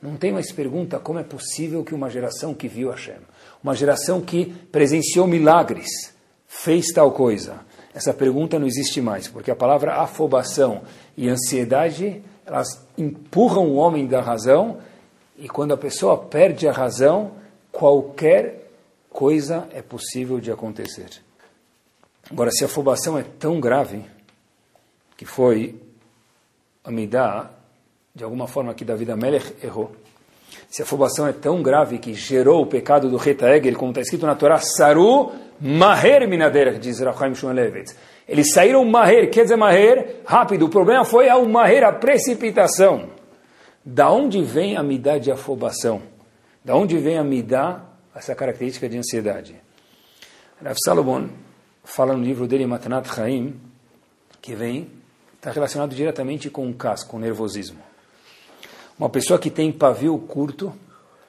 [0.00, 3.18] não tem mais pergunta como é possível que uma geração que viu Hashem,
[3.62, 6.14] uma geração que presenciou milagres,
[6.46, 7.60] fez tal coisa.
[7.94, 10.82] Essa pergunta não existe mais, porque a palavra afobação
[11.16, 14.78] e ansiedade, elas empurram o homem da razão,
[15.38, 17.32] e quando a pessoa perde a razão,
[17.70, 18.70] qualquer
[19.10, 21.10] coisa é possível de acontecer.
[22.30, 24.04] Agora, se a afobação é tão grave,
[25.16, 25.78] que foi
[26.84, 27.50] Amidá,
[28.14, 29.92] de alguma forma que David Amelech errou.
[30.68, 34.00] Se a afobação é tão grave que gerou o pecado do Reta Egel, como está
[34.00, 37.96] escrito na Torá, Saru Maher Minaderech, diz Rachaim Shmuelevitz.
[38.26, 40.66] Eles saíram Maher, quer dizer Maher, rápido.
[40.66, 43.10] O problema foi a Maher, a precipitação.
[43.84, 46.02] Da onde vem a midá de afobação?
[46.64, 47.80] Da onde vem a midá,
[48.12, 49.54] essa característica de ansiedade?
[50.60, 51.28] Rav Salomon
[51.84, 53.54] fala no livro dele, Matanat Chaim,
[54.40, 54.90] que vem,
[55.36, 57.78] está relacionado diretamente com o cas, com o nervosismo.
[58.98, 60.72] Uma pessoa que tem pavio curto,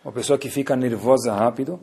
[0.03, 1.79] uma pessoa que fica nervosa rápido,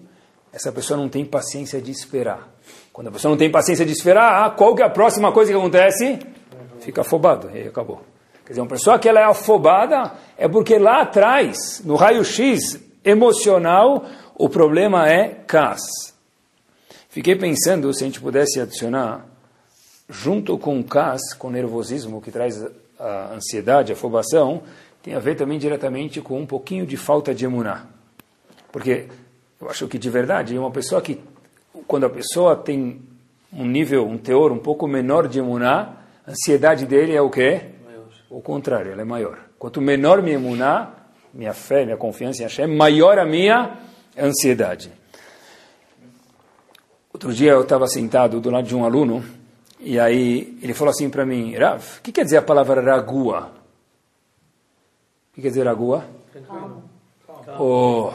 [0.53, 2.49] essa pessoa não tem paciência de esperar.
[2.93, 5.53] Quando a pessoa não tem paciência de esperar, ah, qual que é a próxima coisa
[5.53, 6.19] que acontece?
[6.81, 8.03] Fica afobado, e aí acabou.
[8.45, 14.05] Quer dizer, uma pessoa que ela é afobada é porque lá atrás, no raio-x emocional,
[14.35, 15.81] o problema é cas.
[17.09, 19.27] Fiquei pensando se a gente pudesse adicionar,
[20.09, 22.65] junto com cas, com nervosismo que traz
[22.99, 24.63] a ansiedade, a afobação,
[25.03, 27.87] tem a ver também diretamente com um pouquinho de falta de emuná.
[28.71, 29.09] Porque
[29.61, 31.21] eu acho que de verdade, uma pessoa que,
[31.87, 33.03] quando a pessoa tem
[33.53, 35.97] um nível, um teor um pouco menor de emuná,
[36.27, 37.67] a ansiedade dele é o quê?
[37.85, 38.09] Maior.
[38.31, 39.39] O contrário, ela é maior.
[39.59, 40.95] Quanto menor minha emuná,
[41.35, 43.79] minha fé, minha confiança em Hashem, maior a minha
[44.19, 44.93] ansiedade.
[47.13, 49.23] Outro dia eu estava sentado do lado de um aluno,
[49.79, 53.53] e aí ele falou assim para mim, Rav, o que quer dizer a palavra ragua?
[55.31, 56.05] O que quer dizer ragua?
[56.49, 57.59] Calma.
[57.59, 58.13] Oh,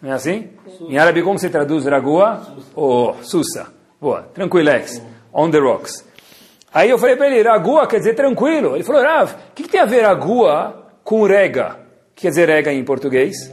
[0.00, 0.50] não é assim?
[0.88, 2.42] Em árabe, como se traduz ragua?
[2.74, 3.68] Ou oh, sussa.
[4.00, 5.00] Boa, tranquilex.
[5.32, 6.04] On the rocks.
[6.72, 8.74] Aí eu falei para ele, ragua quer dizer tranquilo.
[8.74, 11.78] Ele falou, Rav, o que, que, tem a ver ragua com rega?
[12.10, 13.52] O que quer dizer rega em português?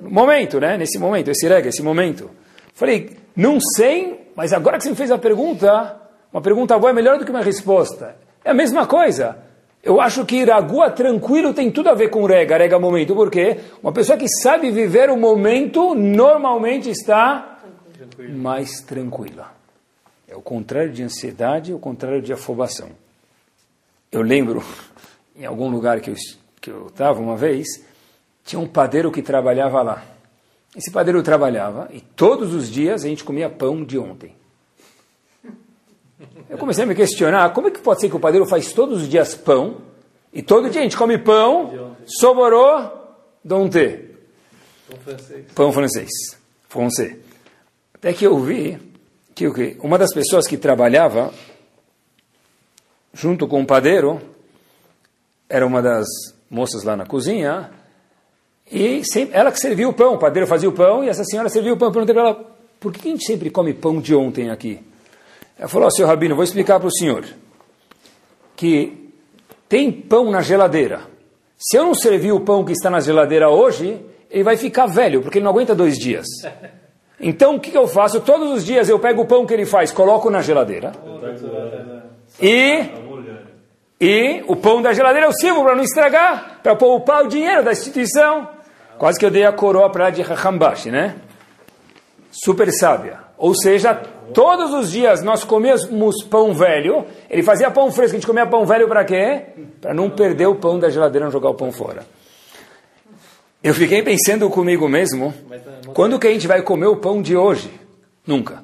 [0.00, 0.76] Momento, né?
[0.76, 2.30] Nesse momento, esse rega, esse momento.
[2.74, 6.00] Falei, não sei, mas agora que você me fez a pergunta,
[6.32, 8.16] uma pergunta boa é melhor do que uma resposta.
[8.44, 9.47] É a mesma coisa.
[9.82, 13.14] Eu acho que Iragua tranquilo tem tudo a ver com rega, rega momento.
[13.14, 13.58] Por quê?
[13.82, 17.60] Uma pessoa que sabe viver o momento normalmente está
[17.96, 18.38] tranquilo.
[18.38, 19.52] mais tranquila.
[20.26, 22.90] É o contrário de ansiedade, o contrário de afobação.
[24.10, 24.62] Eu lembro,
[25.36, 26.16] em algum lugar que eu
[26.60, 27.66] que eu estava uma vez,
[28.44, 30.02] tinha um padeiro que trabalhava lá.
[30.76, 34.34] Esse padeiro trabalhava e todos os dias a gente comia pão de ontem.
[36.48, 39.02] Eu comecei a me questionar, como é que pode ser que o padeiro faz todos
[39.02, 39.78] os dias pão,
[40.32, 44.04] e todo dia a gente come pão, soborou d'onté.
[44.88, 45.46] Pão francês.
[45.54, 46.08] Pão francês.
[46.68, 47.16] Francês.
[47.94, 48.78] Até que eu vi
[49.34, 49.46] que
[49.80, 51.32] uma das pessoas que trabalhava
[53.12, 54.20] junto com o padeiro
[55.48, 56.06] era uma das
[56.50, 57.70] moças lá na cozinha,
[58.70, 61.48] e sempre, ela que servia o pão, o padeiro fazia o pão, e essa senhora
[61.48, 61.88] servia o pão.
[61.88, 64.80] Eu perguntei para ela, por que a gente sempre come pão de ontem aqui?
[65.58, 67.24] Ela falou, oh, senhor Rabino, vou explicar para o senhor
[68.56, 69.12] que
[69.68, 71.02] tem pão na geladeira.
[71.56, 75.22] Se eu não servir o pão que está na geladeira hoje, ele vai ficar velho,
[75.22, 76.26] porque ele não aguenta dois dias.
[77.20, 78.20] Então, o que, eu faço?
[78.20, 80.92] Todos os dias eu pego o pão que ele faz, coloco na geladeira.
[82.40, 82.84] E,
[84.00, 87.72] e o pão da geladeira eu sirvo para não estragar, para poupar o dinheiro da
[87.72, 88.48] instituição.
[88.98, 91.16] Quase que eu dei a coroa para de Hambashi, né?
[92.30, 93.18] Super sábia.
[93.36, 94.00] Ou seja,
[94.32, 98.64] todos os dias nós comíamos pão velho, ele fazia pão fresco, a gente comia pão
[98.64, 99.42] velho para quê?
[99.80, 102.06] Para não perder o pão da geladeira, não jogar o pão fora.
[103.62, 105.34] Eu fiquei pensando comigo mesmo,
[105.92, 107.70] quando que a gente vai comer o pão de hoje?
[108.26, 108.62] Nunca.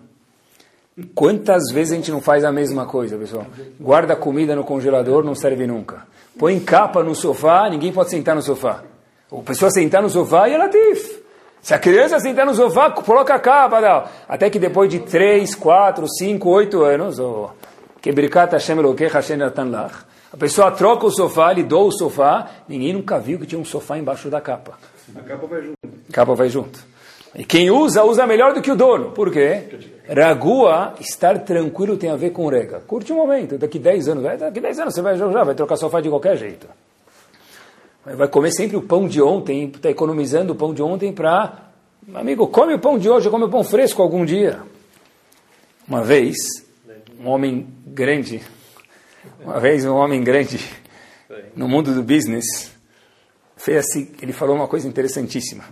[1.14, 3.46] Quantas vezes a gente não faz a mesma coisa, pessoal?
[3.81, 6.07] Guarda comida no congelador, não serve nunca.
[6.38, 8.85] Põe capa no sofá, ninguém pode sentar no sofá.
[9.33, 11.23] A pessoa sentar no sofá e ela tif.
[11.64, 13.81] Se a criança sentar no sofá, coloca a capa.
[13.81, 14.05] Não.
[14.29, 17.18] Até que depois de 3, 4, 5, 8 anos,
[20.31, 23.64] a pessoa troca o sofá, ele doa o sofá, ninguém nunca viu que tinha um
[23.64, 24.79] sofá embaixo da capa.
[25.16, 25.79] A capa vai junto.
[26.12, 26.79] capa vai junto.
[27.35, 29.12] E quem usa, usa melhor do que o dono.
[29.12, 29.62] Por quê?
[30.07, 32.81] Ragua, estar tranquilo tem a ver com rega.
[32.81, 36.03] Curte um momento, daqui 10 anos, daqui 10 anos você vai jogar, vai trocar sofá
[36.03, 36.68] de qualquer jeito.
[38.04, 41.70] Vai comer sempre o pão de ontem, está economizando o pão de ontem para...
[42.14, 44.62] Amigo, come o pão de hoje, come o pão fresco algum dia.
[45.88, 46.36] Uma vez,
[47.18, 48.42] um homem grande,
[49.42, 50.60] uma vez um homem grande
[51.56, 52.72] no mundo do business,
[53.56, 55.64] fez assim, ele falou uma coisa interessantíssima.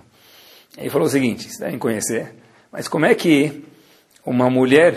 [0.79, 2.35] Ele falou o seguinte, vocês devem conhecer,
[2.71, 3.63] mas como é que
[4.25, 4.97] uma mulher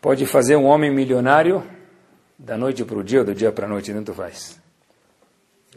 [0.00, 1.62] pode fazer um homem milionário
[2.38, 4.61] da noite para o dia ou do dia para a noite, tanto faz?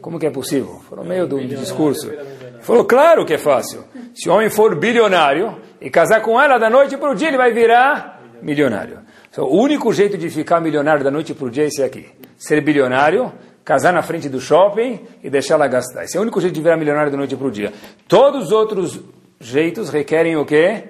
[0.00, 0.80] Como que é possível?
[0.88, 2.12] Falou meio do discurso.
[2.60, 3.84] Falou, claro que é fácil.
[4.14, 7.36] Se o homem for bilionário e casar com ela da noite para o dia, ele
[7.36, 9.00] vai virar milionário.
[9.30, 12.06] Então, o único jeito de ficar milionário da noite para o dia é esse aqui.
[12.38, 13.32] Ser bilionário,
[13.64, 16.04] casar na frente do shopping e deixar ela gastar.
[16.04, 17.72] Esse é o único jeito de virar milionário da noite para o dia.
[18.06, 19.00] Todos os outros
[19.40, 20.84] jeitos requerem o quê?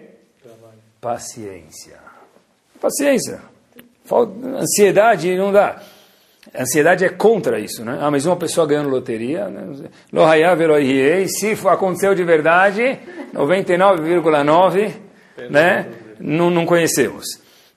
[1.00, 1.98] Paciência.
[2.80, 3.40] Paciência.
[4.60, 5.80] Ansiedade não dá.
[6.54, 7.98] Ansiedade é contra isso, né?
[8.00, 9.88] Ah, mas uma pessoa ganhando loteria, né?
[11.28, 12.98] se aconteceu de verdade,
[13.34, 14.92] 99,9,
[15.50, 15.88] né?
[16.20, 17.24] Não, não conhecemos.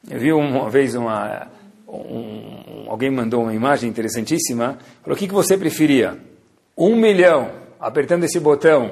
[0.10, 1.48] Eu vi uma vez uma,
[1.88, 6.18] um, alguém mandou uma imagem interessantíssima, falou, o que, que você preferia?
[6.78, 8.92] Um milhão, apertando esse botão,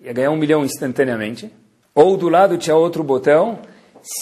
[0.00, 1.50] ia ganhar um milhão instantaneamente,
[1.94, 3.60] ou do lado tinha outro botão,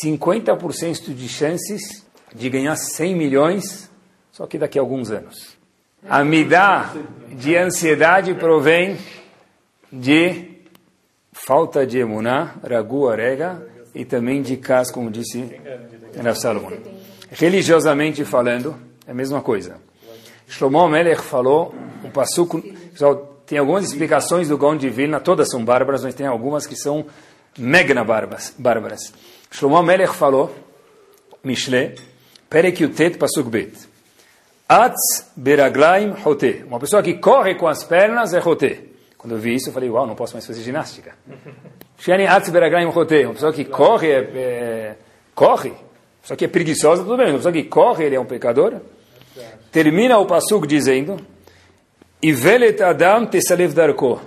[0.05, 3.91] 50% de chances de ganhar 100 milhões
[4.33, 5.57] só que daqui a alguns anos.
[6.09, 6.93] A midá
[7.31, 8.99] de ansiedade provém
[9.93, 10.51] de
[11.33, 13.65] falta de emuná, ragu, arega,
[13.95, 15.61] e também de cas, como disse
[16.17, 16.81] Rav.
[17.31, 18.75] Religiosamente falando,
[19.07, 19.77] é a mesma coisa.
[20.49, 25.65] Shlomo Melech falou, um passuco, pessoal, tem algumas explicações do Gaon de Vilna, todas são
[25.65, 27.07] bárbaras, mas tem algumas que são
[27.59, 28.05] megna
[28.59, 29.13] bárbaras.
[29.51, 30.55] Shlomo Melech falou,
[31.45, 31.97] Mishle,
[32.49, 33.92] Perek Yutet Pasuk Bet.
[34.69, 36.65] Atz beraglaim hote.
[36.67, 38.91] Uma pessoa que corre com as pernas é hote.
[39.19, 41.15] Quando eu vi isso, eu falei, uau, não posso mais fazer ginástica.
[41.99, 43.25] Shani atz beraglaim hote.
[43.25, 44.97] Uma pessoa que corre, é, é,
[45.35, 45.73] corre.
[46.21, 47.29] Pessoa que é preguiçosa, tudo bem.
[47.29, 48.81] Uma pessoa que corre, ele é um pecador.
[49.71, 51.17] Termina o pasuk dizendo,
[52.23, 54.21] Ivelet adam tesalev darko.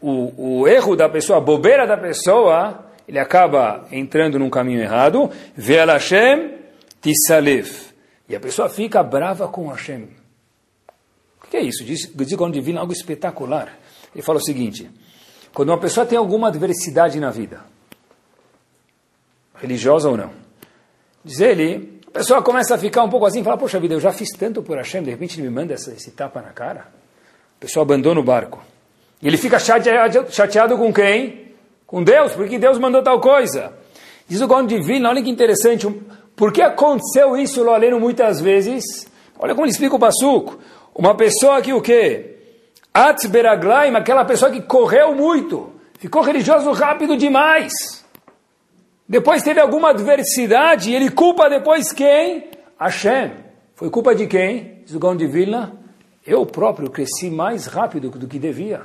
[0.00, 5.30] O, o erro da pessoa, a bobeira da pessoa, ele acaba entrando num caminho errado.
[5.56, 6.52] Ve'al Hashem
[7.02, 7.87] tisalev.
[8.28, 10.08] E a pessoa fica brava com Hashem.
[11.42, 11.84] O que é isso?
[11.84, 13.78] Diz, diz quando divino algo espetacular.
[14.14, 14.90] Ele fala o seguinte:
[15.54, 17.60] quando uma pessoa tem alguma adversidade na vida,
[19.54, 20.30] religiosa ou não,
[21.24, 24.12] diz ele, a pessoa começa a ficar um pouco assim, fala, poxa vida, eu já
[24.12, 26.80] fiz tanto por Hashem, de repente ele me manda essa, esse tapa na cara.
[26.80, 28.62] A pessoa abandona o barco.
[29.22, 31.54] E ele fica chateado, chateado com quem?
[31.86, 33.72] Com Deus, porque Deus mandou tal coisa.
[34.28, 35.86] Diz o Divino, olha que interessante,
[36.38, 38.84] por que aconteceu isso, lo aleno, muitas vezes?
[39.36, 40.56] Olha como ele explica o Passuco.
[40.94, 42.36] Uma pessoa que o quê?
[42.94, 47.72] Atzberaglaim, aquela pessoa que correu muito, ficou religioso rápido demais.
[49.08, 52.48] Depois teve alguma adversidade e ele culpa depois quem?
[52.78, 53.32] Hashem.
[53.74, 54.82] Foi culpa de quem?
[54.86, 55.72] Diz o de Vilna.
[56.24, 58.82] Eu próprio cresci mais rápido do que devia.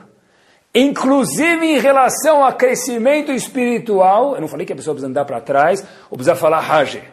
[0.74, 5.40] Inclusive em relação a crescimento espiritual, eu não falei que a pessoa precisa andar para
[5.40, 7.13] trás, ou precisa falar Hajj.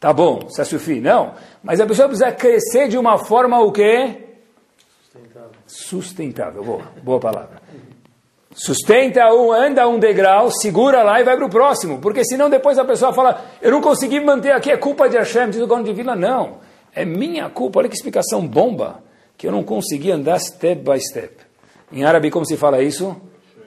[0.00, 1.32] Tá bom, Sassufi, não.
[1.62, 4.16] Mas a pessoa precisa crescer de uma forma o quê?
[5.12, 5.50] Sustentável.
[5.66, 7.60] Sustentável, boa, boa palavra.
[8.54, 11.98] Sustenta um, anda um degrau, segura lá e vai para o próximo.
[11.98, 15.50] Porque senão depois a pessoa fala, eu não consegui manter aqui, é culpa de Hashem,
[15.50, 16.14] diz o dono de vila.
[16.14, 16.58] Não,
[16.94, 17.80] é minha culpa.
[17.80, 19.02] Olha que explicação bomba,
[19.36, 21.34] que eu não consegui andar step by step.
[21.92, 23.16] Em árabe como se fala isso?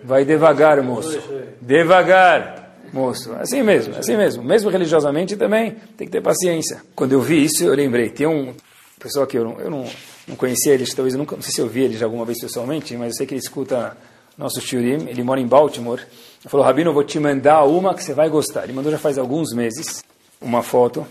[0.03, 1.21] Vai devagar, moço.
[1.61, 2.60] Devagar
[2.93, 3.33] moço.
[3.33, 4.43] Assim mesmo, assim mesmo.
[4.43, 6.81] Mesmo religiosamente também tem que ter paciência.
[6.95, 8.09] Quando eu vi isso, eu lembrei.
[8.09, 8.53] Tem um
[8.99, 9.85] pessoal que eu não, eu não,
[10.27, 12.39] não conhecia ele, talvez eu nunca, não sei se eu vi ele já alguma vez
[12.39, 13.97] pessoalmente, mas eu sei que ele escuta
[14.37, 15.99] nosso shiurim, ele mora em Baltimore.
[15.99, 18.63] Ele falou, Rabino, eu vou te mandar uma que você vai gostar.
[18.63, 20.03] Ele mandou já faz alguns meses
[20.39, 21.05] uma foto.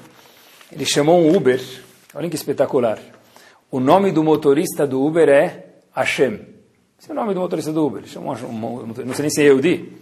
[0.72, 1.60] Ele chamou um Uber.
[2.14, 2.98] Olha que espetacular.
[3.70, 6.40] O nome do motorista do Uber é Hashem.
[6.98, 8.02] Esse é o nome do motorista do Uber.
[8.02, 9.92] Ele chamou não sei nem se é Yehudi.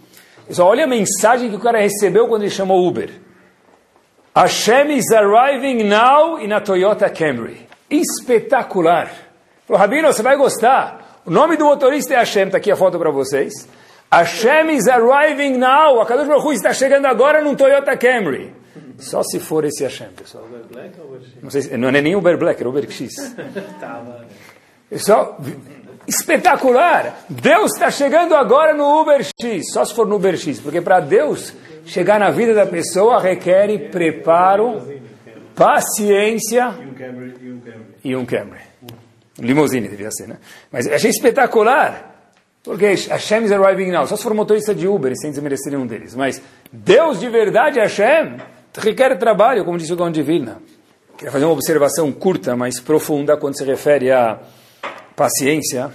[0.49, 3.11] Pessoal, olha a mensagem que o cara recebeu quando ele chamou Uber.
[4.35, 7.67] Hashem is arriving now in a Toyota Camry.
[7.87, 9.11] Espetacular.
[9.67, 11.21] Falou, Rabino, você vai gostar.
[11.23, 13.53] O nome do motorista é Hashem, está aqui a foto para vocês.
[14.11, 16.01] Hashem is arriving now.
[16.01, 18.51] A Kadosh Baruch está chegando agora num Toyota Camry.
[18.97, 20.47] Só se for esse Hashem, pessoal.
[21.43, 23.35] Não, sei, não é nem Uber Black, é Uber X.
[24.89, 25.37] Pessoal,
[26.09, 27.25] espetacular.
[27.29, 30.99] Deus está chegando agora no Uber X, só se for no Uber X, porque para
[30.99, 31.53] Deus
[31.85, 34.81] chegar na vida da pessoa requer preparo,
[35.55, 36.73] paciência
[38.03, 38.61] E um Camry.
[39.39, 40.37] Limousine devia ser, né?
[40.71, 42.09] Mas achei espetacular.
[42.63, 44.05] Porque Hashem is arriving now.
[44.05, 46.13] Só se for motorista de Uber, sem desmerecer nenhum deles.
[46.13, 46.41] Mas
[46.71, 48.37] Deus de verdade, Hashem,
[48.77, 50.61] requer trabalho, como disse o Gaon de Vilna.
[51.17, 54.39] Queria fazer uma observação curta, mas profunda, quando se refere à
[55.19, 55.91] paciência.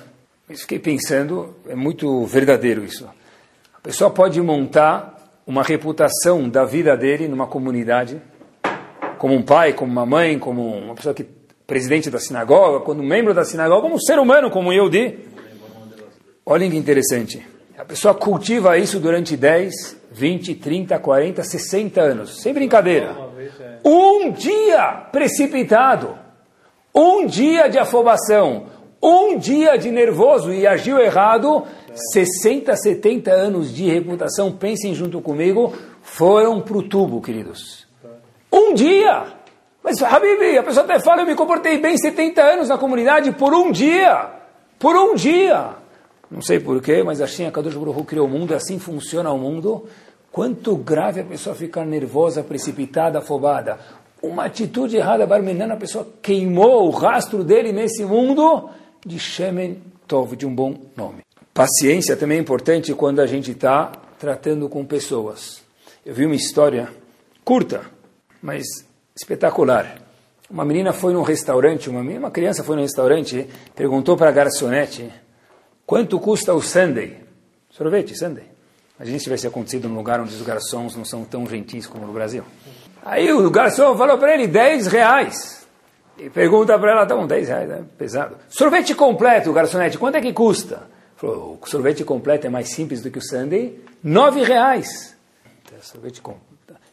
[0.47, 3.09] Eu fiquei pensando, é muito verdadeiro isso.
[3.75, 8.21] A pessoa pode montar uma reputação da vida dele numa comunidade,
[9.17, 11.27] como um pai, como uma mãe, como uma pessoa que
[11.67, 15.19] presidente da sinagoga, quando membro da sinagoga, como um ser humano, como eu de.
[16.45, 17.43] Olhem que interessante.
[17.79, 23.17] A pessoa cultiva isso durante 10, 20, 30, 40, 60 anos, sem brincadeira.
[23.83, 26.19] Um dia precipitado,
[26.95, 28.74] um dia de afobação,
[29.05, 31.63] um dia de nervoso e agiu errado,
[31.95, 37.87] 60, 70 anos de reputação, pensem junto comigo, foram para o tubo, queridos.
[38.51, 39.25] Um dia!
[39.83, 43.53] Mas, Habib, a pessoa até fala, eu me comportei bem 70 anos na comunidade por
[43.53, 44.31] um dia.
[44.79, 45.73] Por um dia.
[46.31, 49.85] Não sei porquê, mas assim a Kadosh Baruch criou o mundo, assim funciona o mundo.
[50.33, 53.79] Quanto grave a pessoa ficar nervosa, precipitada, afobada.
[54.23, 58.71] Uma atitude errada, Barmenana, a pessoa queimou o rastro dele nesse mundo
[59.05, 61.23] de Shemen Tov, de um bom nome.
[61.53, 65.63] Paciência também é importante quando a gente está tratando com pessoas.
[66.05, 66.89] Eu vi uma história
[67.45, 67.83] curta,
[68.43, 68.65] mas
[69.15, 70.01] espetacular.
[70.51, 75.11] Uma menina foi num restaurante, uma, uma criança foi num restaurante, perguntou para a garçonete
[75.87, 77.19] quanto custa o sundae.
[77.71, 78.45] Sorvete, sundae.
[78.97, 82.13] Imagina se tivesse acontecido num lugar onde os garçons não são tão gentis como no
[82.13, 82.45] Brasil.
[83.05, 85.64] Aí o garçom falou para ele 10 reais.
[86.19, 88.37] E pergunta para ela, tá bom, 10 reais, é pesado.
[88.49, 90.89] Sorvete completo, garçonete, quanto é que custa?
[91.17, 95.17] Falou, o sorvete completo é mais simples do que o sundae, 9 reais.
[95.81, 96.37] Sorvete com...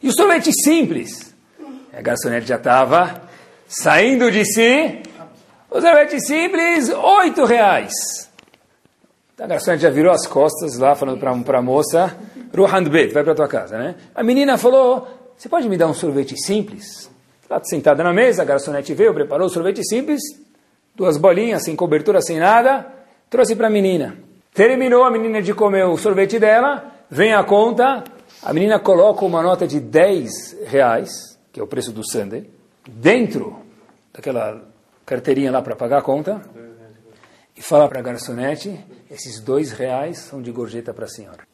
[0.02, 1.36] E o sorvete simples?
[1.94, 3.22] A garçonete já estava
[3.68, 5.04] saindo de si.
[5.70, 7.94] O sorvete simples, 8 reais.
[9.40, 12.16] A garçonete já virou as costas lá, falando para a moça,
[12.56, 13.96] Ruhan Bet, vai para tua casa, né?
[14.16, 17.11] A menina falou, você pode me dar um sorvete simples?
[17.52, 20.22] Lá sentada na mesa, a garçonete veio, preparou sorvete simples,
[20.96, 22.88] duas bolinhas, sem cobertura, sem nada,
[23.30, 24.18] trouxe para a menina.
[24.54, 28.06] Terminou a menina de comer o sorvete dela, vem a conta,
[28.42, 32.50] a menina coloca uma nota de 10 reais, que é o preço do sundae,
[32.88, 33.60] dentro
[34.14, 34.64] daquela
[35.06, 36.42] carteirinha lá para pagar a conta,
[37.54, 38.80] e fala para a garçonete,
[39.10, 41.51] esses dois reais são de gorjeta para a senhora.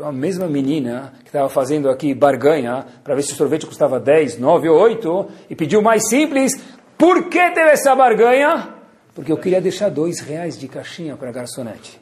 [0.00, 4.38] A mesma menina que estava fazendo aqui barganha para ver se o sorvete custava 10,
[4.38, 6.52] 9 ou 8 e pediu mais simples.
[6.96, 8.74] Por que teve essa barganha?
[9.12, 12.00] Porque eu queria deixar dois reais de caixinha para a garçonete.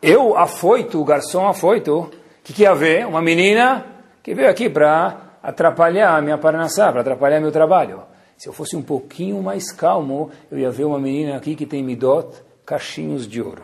[0.00, 2.10] Eu, afoito, o garçom afoito, o
[2.42, 3.06] que, que ia ver?
[3.06, 3.84] Uma menina
[4.22, 8.02] que veio aqui para atrapalhar a minha parnassá, para atrapalhar meu trabalho.
[8.38, 11.82] Se eu fosse um pouquinho mais calmo, eu ia ver uma menina aqui que tem
[11.82, 12.28] midot,
[12.64, 13.62] cachinhos de ouro.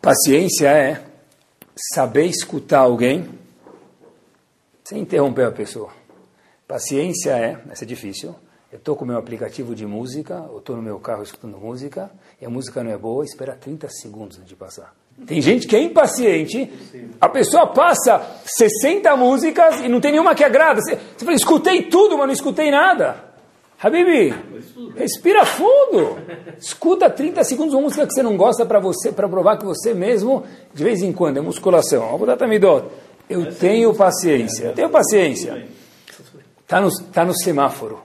[0.00, 1.07] Paciência é
[1.94, 3.28] saber escutar alguém
[4.84, 5.90] sem interromper a pessoa.
[6.66, 8.34] Paciência é, essa é difícil,
[8.70, 12.10] eu estou com o meu aplicativo de música, eu estou no meu carro escutando música,
[12.40, 14.94] e a música não é boa, espera 30 segundos antes de passar.
[15.26, 16.70] Tem gente que é impaciente,
[17.20, 20.80] a pessoa passa 60 músicas e não tem nenhuma que agrada.
[20.80, 23.27] Você, fala, escutei tudo, mas não escutei nada.
[23.80, 24.34] Habibi,
[24.96, 26.18] respira fundo.
[26.58, 29.94] Escuta 30 segundos uma música que você não gosta para você, para provar que você
[29.94, 32.18] mesmo, de vez em quando, é musculação.
[33.30, 35.68] Eu tenho paciência, eu tenho paciência.
[36.60, 38.00] Está no, tá no semáforo.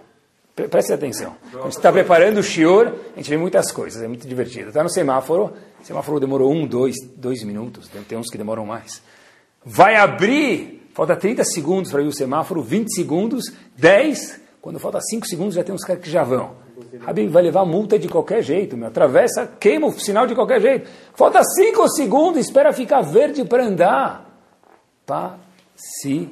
[0.56, 1.36] Preste atenção.
[1.52, 4.68] Quando você está preparando o shiur, a gente vê muitas coisas, é muito divertido.
[4.68, 9.02] Está no semáforo, o semáforo demorou um, dois, dois minutos, tem uns que demoram mais.
[9.66, 15.28] Vai abrir, falta 30 segundos para ir o semáforo, 20 segundos, 10, quando falta 5
[15.28, 16.56] segundos já tem uns caras que já vão.
[17.06, 18.88] Habib vai levar multa de qualquer jeito, meu.
[18.88, 20.90] atravessa, queima o sinal de qualquer jeito.
[21.16, 24.40] Falta 5 segundos, espera ficar verde para andar.
[25.06, 26.32] Paciência.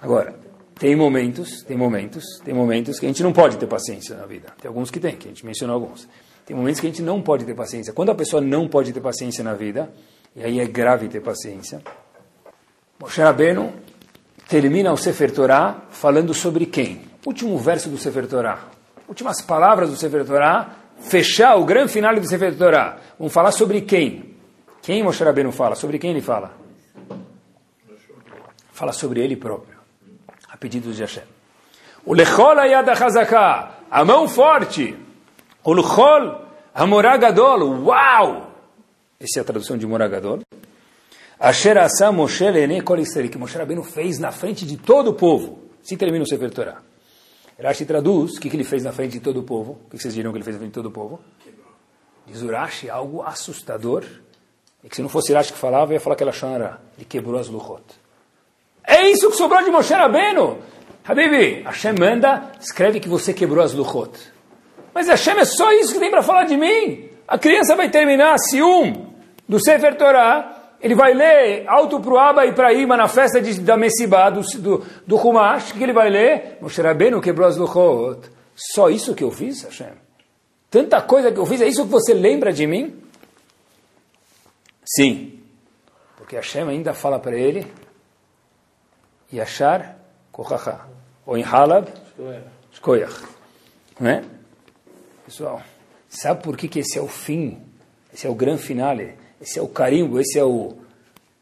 [0.00, 0.36] Agora,
[0.78, 4.52] tem momentos, tem momentos, tem momentos que a gente não pode ter paciência na vida.
[4.62, 6.06] Tem alguns que tem, que a gente mencionou alguns.
[6.46, 7.92] Tem momentos que a gente não pode ter paciência.
[7.92, 9.92] Quando a pessoa não pode ter paciência na vida,
[10.36, 11.82] e aí é grave ter paciência,
[13.00, 13.72] Moshe Rabbeinu
[14.50, 17.02] termina o Sefer Torah falando sobre quem?
[17.24, 18.58] Último verso do Sefer Torah.
[19.08, 22.98] Últimas palavras do Sefer Torah, fechar o grande final do Sefer Torah.
[23.16, 24.34] Vamos falar sobre quem?
[24.82, 25.76] Quem Moshe Rabbeinu fala?
[25.76, 26.52] Sobre quem ele fala?
[28.72, 29.78] Fala sobre ele próprio
[30.48, 31.22] a pedido de Hashem.
[32.04, 34.96] O lechol ayad hazaká, a mão forte.
[35.62, 38.50] O lechol Amoragadol, uau!
[39.20, 40.40] Essa é a tradução de Moragadol.
[41.40, 45.58] Asher Asa Moshe Lene que Moshe Rabbeinu fez na frente de todo o povo.
[45.82, 46.82] Se termina o Sefer Torah.
[47.62, 49.78] Rashi traduz o que, que ele fez na frente de todo o povo.
[49.86, 51.20] O que vocês diriam que ele fez na frente de todo o povo?
[52.26, 54.04] Diz Urashi algo assustador.
[54.82, 56.80] E que se não fosse Rashi que falava, ia falar que ela chora.
[56.96, 57.82] Ele quebrou as luchot.
[58.82, 60.58] É isso que sobrou de Moshe Rabbeinu.
[61.06, 64.12] Habibi, Hashem manda, escreve que você quebrou as luchot.
[64.94, 67.10] Mas Hashem é só isso que tem para falar de mim.
[67.26, 69.14] A criança vai terminar Sium
[69.48, 73.40] do Sefer Torah, ele vai ler alto para o Abba e para Ima na festa
[73.40, 76.58] de, da Messibá, do, do, do Humash, que ele vai ler?
[76.60, 78.30] Moshe Rabbeinu quebrou as luchot.
[78.54, 79.92] Só isso que eu fiz, Hashem?
[80.70, 83.02] Tanta coisa que eu fiz, é isso que você lembra de mim?
[84.84, 85.40] Sim.
[86.16, 87.66] Porque Hashem ainda fala para ele,
[89.32, 89.96] Yashar
[90.32, 90.80] Kochacha.
[91.26, 91.88] Ou em Halab,
[92.72, 93.24] Shkoyach.
[93.98, 94.24] Né?
[95.26, 95.62] Pessoal,
[96.08, 97.62] sabe por que, que esse é o fim?
[98.12, 99.19] Esse é o grande finale.
[99.40, 100.74] Esse é o carimbo, esse é o,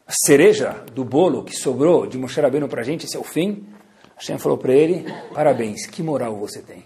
[0.07, 3.23] a cereja do bolo que sobrou de Moshe Rabbeinu para a gente, esse é o
[3.23, 3.65] fim.
[4.15, 6.85] Hashem falou para ele, parabéns, que moral você tem.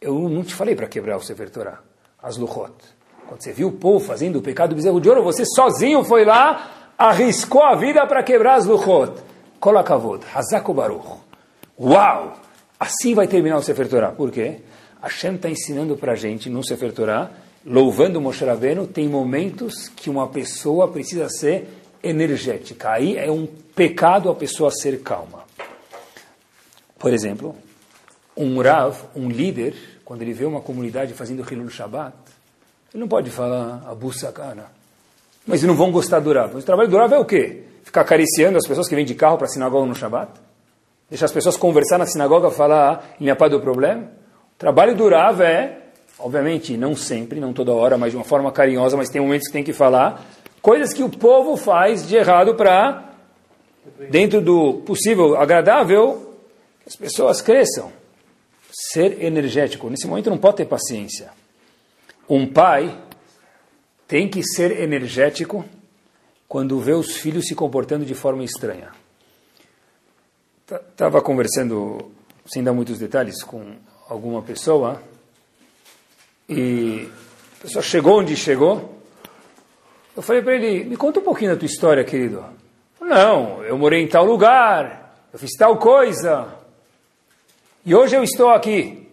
[0.00, 1.80] Eu não te falei para quebrar o Sefer Torah,
[2.22, 2.72] as Luchot.
[3.26, 6.24] Quando você viu o povo fazendo o pecado do bezerro de ouro, você sozinho foi
[6.24, 9.22] lá, arriscou a vida para quebrar as Luchot.
[9.58, 11.06] Kolakavod, Hazako Baruch.
[11.78, 12.34] Uau!
[12.78, 14.12] Assim vai terminar o Sefer Torah.
[14.12, 14.60] Por quê?
[15.02, 17.30] Hashem está ensinando para a gente no Sefer Torah
[17.64, 21.68] louvando Moshe Rabbeinu, tem momentos que uma pessoa precisa ser
[22.02, 22.90] energética.
[22.92, 25.44] Aí é um pecado a pessoa ser calma.
[26.98, 27.56] Por exemplo,
[28.36, 32.14] um Rav, um líder, quando ele vê uma comunidade fazendo Hilul Shabbat,
[32.92, 34.66] ele não pode falar Abu Sakana.
[35.46, 36.52] Mas não vão gostar do Rav.
[36.54, 37.64] Mas o trabalho do Rav é o quê?
[37.84, 40.32] Ficar acariciando as pessoas que vêm de carro para a sinagoga no Shabbat?
[41.08, 44.02] Deixar as pessoas conversar na sinagoga, falar em apá do problema?
[44.02, 45.89] O trabalho do Rav é
[46.22, 49.52] obviamente não sempre, não toda hora, mas de uma forma carinhosa, mas tem momentos que
[49.52, 50.24] tem que falar,
[50.62, 53.14] coisas que o povo faz de errado para,
[54.10, 56.36] dentro do possível agradável,
[56.82, 57.92] que as pessoas cresçam.
[58.72, 59.90] Ser energético.
[59.90, 61.30] Nesse momento não pode ter paciência.
[62.28, 62.96] Um pai
[64.06, 65.64] tem que ser energético
[66.46, 68.92] quando vê os filhos se comportando de forma estranha.
[70.68, 72.12] Estava conversando,
[72.46, 73.74] sem dar muitos detalhes, com
[74.08, 75.02] alguma pessoa
[76.50, 77.08] e
[77.58, 78.98] a pessoa chegou onde chegou.
[80.16, 82.44] Eu falei para ele, me conta um pouquinho da tua história, querido.
[83.00, 86.48] Não, eu morei em tal lugar, eu fiz tal coisa,
[87.86, 89.08] e hoje eu estou aqui.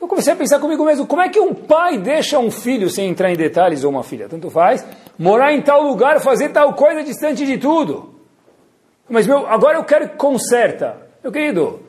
[0.00, 3.08] Eu comecei a pensar comigo mesmo, como é que um pai deixa um filho, sem
[3.08, 4.84] entrar em detalhes, ou uma filha, tanto faz,
[5.18, 8.14] morar em tal lugar, fazer tal coisa distante de tudo?
[9.08, 10.96] Mas meu, agora eu quero que conserta.
[11.22, 11.80] Meu querido,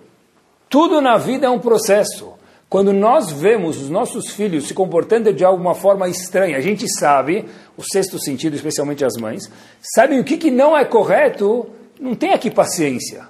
[0.70, 2.35] tudo na vida é um processo.
[2.70, 7.46] Quando nós vemos os nossos filhos se comportando de alguma forma estranha, a gente sabe,
[7.78, 9.50] o sexto sentido, especialmente as mães,
[9.96, 11.68] sabem o que, que não é correto,
[12.00, 13.28] não tem aqui paciência.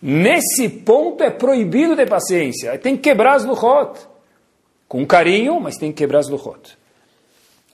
[0.00, 2.76] Nesse ponto é proibido ter paciência.
[2.76, 4.00] Tem que quebrar as luchot.
[4.88, 6.76] Com carinho, mas tem que quebrar as luchot.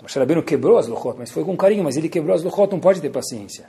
[0.00, 2.78] O Rabbeinu quebrou as luchot, mas foi com carinho, mas ele quebrou as luchot, não
[2.78, 3.66] pode ter paciência.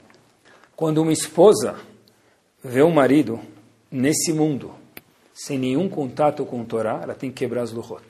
[0.76, 1.76] Quando uma esposa
[2.62, 3.40] vê um marido
[3.90, 4.72] nesse mundo,
[5.32, 8.04] sem nenhum contato com o Torá, ela tem que quebrar as luchot.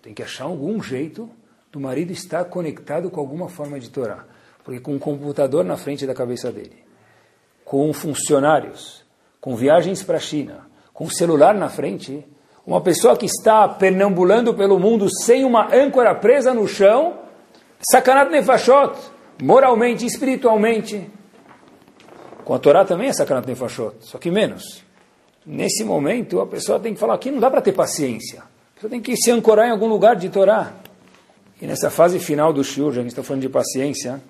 [0.00, 1.30] Tem que achar algum jeito
[1.70, 4.24] do marido estar conectado com alguma forma de Torá.
[4.62, 6.84] Porque com um computador na frente da cabeça dele,
[7.64, 9.04] com funcionários,
[9.40, 12.24] com viagens para a China, com celular na frente,
[12.66, 17.18] uma pessoa que está pernambulando pelo mundo sem uma âncora presa no chão,
[17.90, 18.96] sacanat nefashot,
[19.42, 21.10] moralmente, espiritualmente.
[22.44, 24.84] Com a Torá também é sacanat nefashot, só que menos.
[25.44, 28.40] Nesse momento, a pessoa tem que falar, aqui não dá para ter paciência.
[28.40, 30.74] A pessoa tem que se ancorar em algum lugar de Torá.
[31.60, 34.20] E nessa fase final do shiur, já que gente está falando de paciência,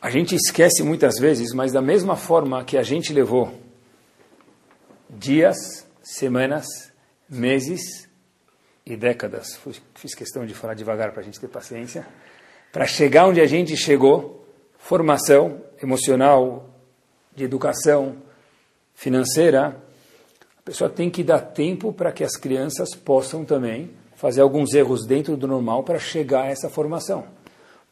[0.00, 3.52] a gente esquece muitas vezes, mas da mesma forma que a gente levou
[5.10, 5.56] dias,
[6.02, 6.66] semanas,
[7.28, 8.08] meses
[8.86, 9.58] e décadas,
[9.94, 12.06] fiz questão de falar devagar para a gente ter paciência,
[12.72, 14.46] para chegar onde a gente chegou,
[14.78, 16.70] formação emocional,
[17.34, 18.16] de educação,
[18.98, 19.76] financeira,
[20.58, 25.06] a pessoa tem que dar tempo para que as crianças possam também fazer alguns erros
[25.06, 27.24] dentro do normal para chegar a essa formação.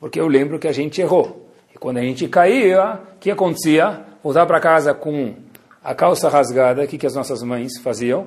[0.00, 1.48] Porque eu lembro que a gente errou.
[1.72, 4.04] E quando a gente caía, o que acontecia?
[4.20, 5.36] Voltar para casa com
[5.82, 8.26] a calça rasgada, o que, que as nossas mães faziam?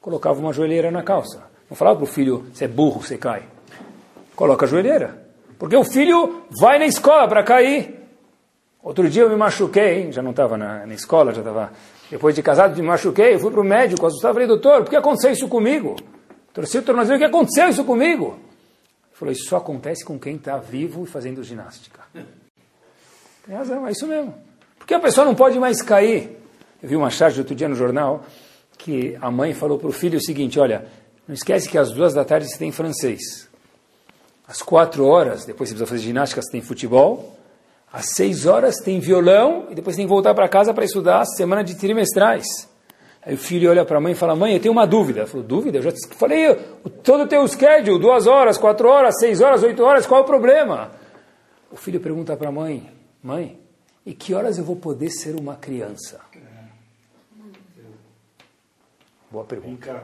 [0.00, 1.44] Colocavam uma joelheira na calça.
[1.70, 3.44] Não falava para o filho, você é burro, você cai.
[4.34, 5.16] Coloca a joelheira.
[5.60, 8.03] Porque o filho vai na escola para cair.
[8.84, 11.72] Outro dia eu me machuquei, já não estava na, na, escola, já estava.
[12.10, 14.96] Depois de casado, me machuquei, eu fui para o médico, assustado, falei, doutor, por que
[14.96, 15.96] aconteceu isso comigo?
[16.52, 18.38] Torci o tornozelo, o que aconteceu isso comigo?
[19.06, 22.00] Ele falou, isso só acontece com quem está vivo e fazendo ginástica.
[23.46, 24.34] Tem razão, é isso mesmo.
[24.78, 26.38] Porque a pessoa não pode mais cair.
[26.82, 28.22] Eu vi uma charge outro dia no jornal
[28.76, 30.86] que a mãe falou para o filho o seguinte, olha,
[31.26, 33.48] não esquece que às duas da tarde você tem francês.
[34.46, 37.34] Às quatro horas, depois você precisa fazer ginástica, você tem futebol.
[37.94, 41.24] Às seis horas tem violão e depois tem que voltar para casa para estudar a
[41.24, 42.44] semana de trimestrais.
[43.22, 45.20] Aí o filho olha para a mãe e fala, mãe, eu tenho uma dúvida.
[45.20, 45.78] Ela falou, dúvida?
[45.78, 46.56] Eu já te falei
[47.04, 50.26] todo o teu schedule, duas horas, quatro horas, seis horas, oito horas, qual é o
[50.26, 50.90] problema?
[51.70, 52.90] O filho pergunta para a mãe,
[53.22, 53.60] mãe,
[54.04, 56.20] e que horas eu vou poder ser uma criança?
[59.30, 60.02] Boa pergunta.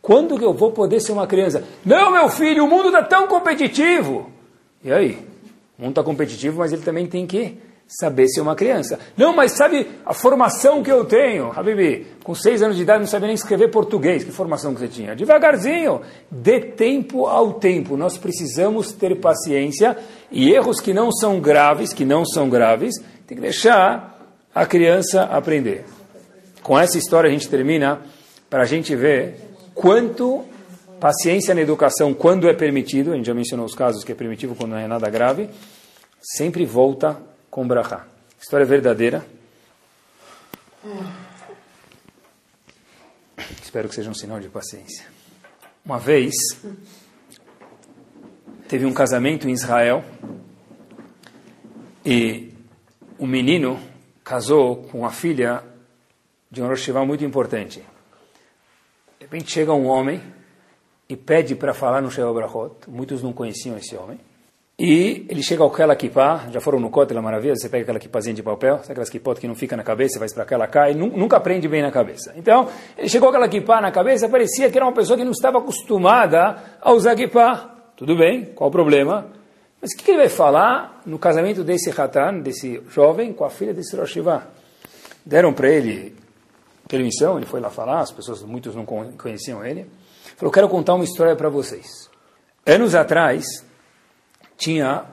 [0.00, 1.62] Quando que eu vou poder ser uma criança?
[1.84, 4.32] Não, meu filho, o mundo está tão competitivo.
[4.82, 5.28] E aí?
[5.78, 7.56] O mundo está competitivo, mas ele também tem que
[7.88, 8.98] saber ser uma criança.
[9.16, 11.50] Não, mas sabe a formação que eu tenho?
[11.54, 14.22] Habibi, com seis anos de idade não sabia nem escrever português.
[14.22, 15.16] Que formação que você tinha?
[15.16, 16.02] Devagarzinho.
[16.30, 17.96] Dê tempo ao tempo.
[17.96, 19.96] Nós precisamos ter paciência
[20.30, 22.94] e erros que não são graves, que não são graves,
[23.26, 24.18] tem que deixar
[24.54, 25.84] a criança aprender.
[26.62, 28.00] Com essa história a gente termina
[28.50, 29.36] para a gente ver
[29.74, 30.44] quanto
[31.00, 34.56] Paciência na educação, quando é permitido, a gente já mencionou os casos que é permitido
[34.56, 35.48] quando não é nada grave,
[36.20, 37.20] sempre volta
[37.50, 38.06] com brachá.
[38.40, 39.24] História verdadeira.
[43.62, 45.06] Espero que seja um sinal de paciência.
[45.84, 46.34] Uma vez,
[48.68, 50.04] teve um casamento em Israel
[52.04, 52.52] e
[53.18, 53.80] o menino
[54.24, 55.62] casou com a filha
[56.50, 57.80] de um Rosh muito importante.
[59.18, 60.37] De repente chega um homem
[61.08, 62.74] e pede para falar no Sheva Brachot.
[62.86, 64.18] Muitos não conheciam esse homem.
[64.80, 68.32] E ele chega ao aquela kippah, já foram no Kotel, maravilha, você pega aquela kippazinha
[68.32, 70.94] de papel, sabe aquelas kippot que não fica na cabeça, vai para cá, ela cai,
[70.94, 72.32] nunca prende bem na cabeça.
[72.36, 75.58] Então, ele chegou aquela kippah na cabeça, parecia que era uma pessoa que não estava
[75.58, 77.74] acostumada a usar kippah.
[77.96, 79.26] Tudo bem, qual o problema?
[79.82, 83.50] Mas o que, que ele vai falar no casamento desse Hatan, desse jovem, com a
[83.50, 84.18] filha desse Rosh
[85.26, 86.14] Deram para ele
[86.86, 89.86] permissão, ele foi lá falar, as pessoas, muitos não conheciam ele.
[90.38, 92.08] Falou, quero contar uma história para vocês.
[92.64, 93.44] Anos atrás,
[94.56, 95.04] tinha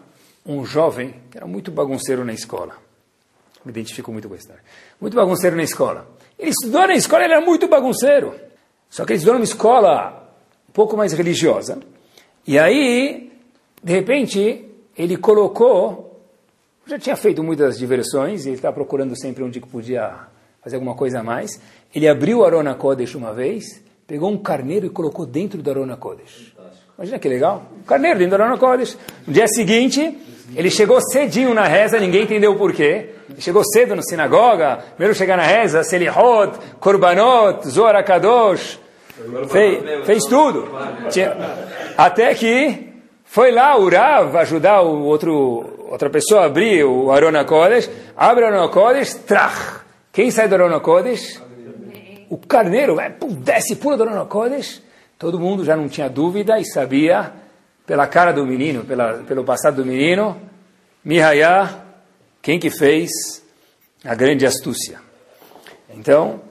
[0.45, 2.77] um jovem que era muito bagunceiro na escola.
[3.65, 4.61] Me identifico muito com a história.
[5.01, 6.07] Muito bagunceiro na escola.
[6.37, 8.35] Ele estudou na escola, ele era muito bagunceiro.
[8.87, 10.31] Só que ele estudou numa escola
[10.69, 11.79] um pouco mais religiosa.
[12.45, 13.33] E aí,
[13.83, 16.23] de repente, ele colocou,
[16.85, 20.27] já tinha feito muitas diversões, e ele estava procurando sempre onde podia
[20.61, 21.59] fazer alguma coisa a mais.
[21.95, 25.97] Ele abriu o Arona Kodesh uma vez, pegou um carneiro e colocou dentro da Arona
[25.97, 26.53] Kodesh.
[26.97, 27.63] Imagina que legal.
[27.79, 28.97] Um carneiro dentro da Arona Kodesh.
[29.25, 30.17] No dia seguinte,
[30.55, 33.09] ele chegou cedinho na reza, ninguém entendeu o porquê.
[33.29, 38.79] Ele chegou cedo na sinagoga, primeiro chegar na reza, Selihot, Korbanot, Zohar Kadosh.
[39.49, 40.69] Fez, fez tudo.
[41.97, 42.93] Até que
[43.23, 47.89] foi lá o Rav ajudar o outro, outra pessoa a abrir o Arona Kodesh.
[48.15, 49.83] Abre o Arona Kodesh, trach.
[50.13, 51.41] Quem sai do Arona Kodesh?
[52.35, 53.09] O carneiro é,
[53.39, 54.81] desce, pula do Arona Kodesh,
[55.17, 57.31] todo mundo já não tinha dúvida e sabia,
[57.87, 60.35] pela cara do menino, pela, pelo passado do menino,
[61.03, 61.81] Mihaya,
[62.41, 63.09] quem que fez
[64.03, 64.99] a grande astúcia.
[65.89, 66.41] Então,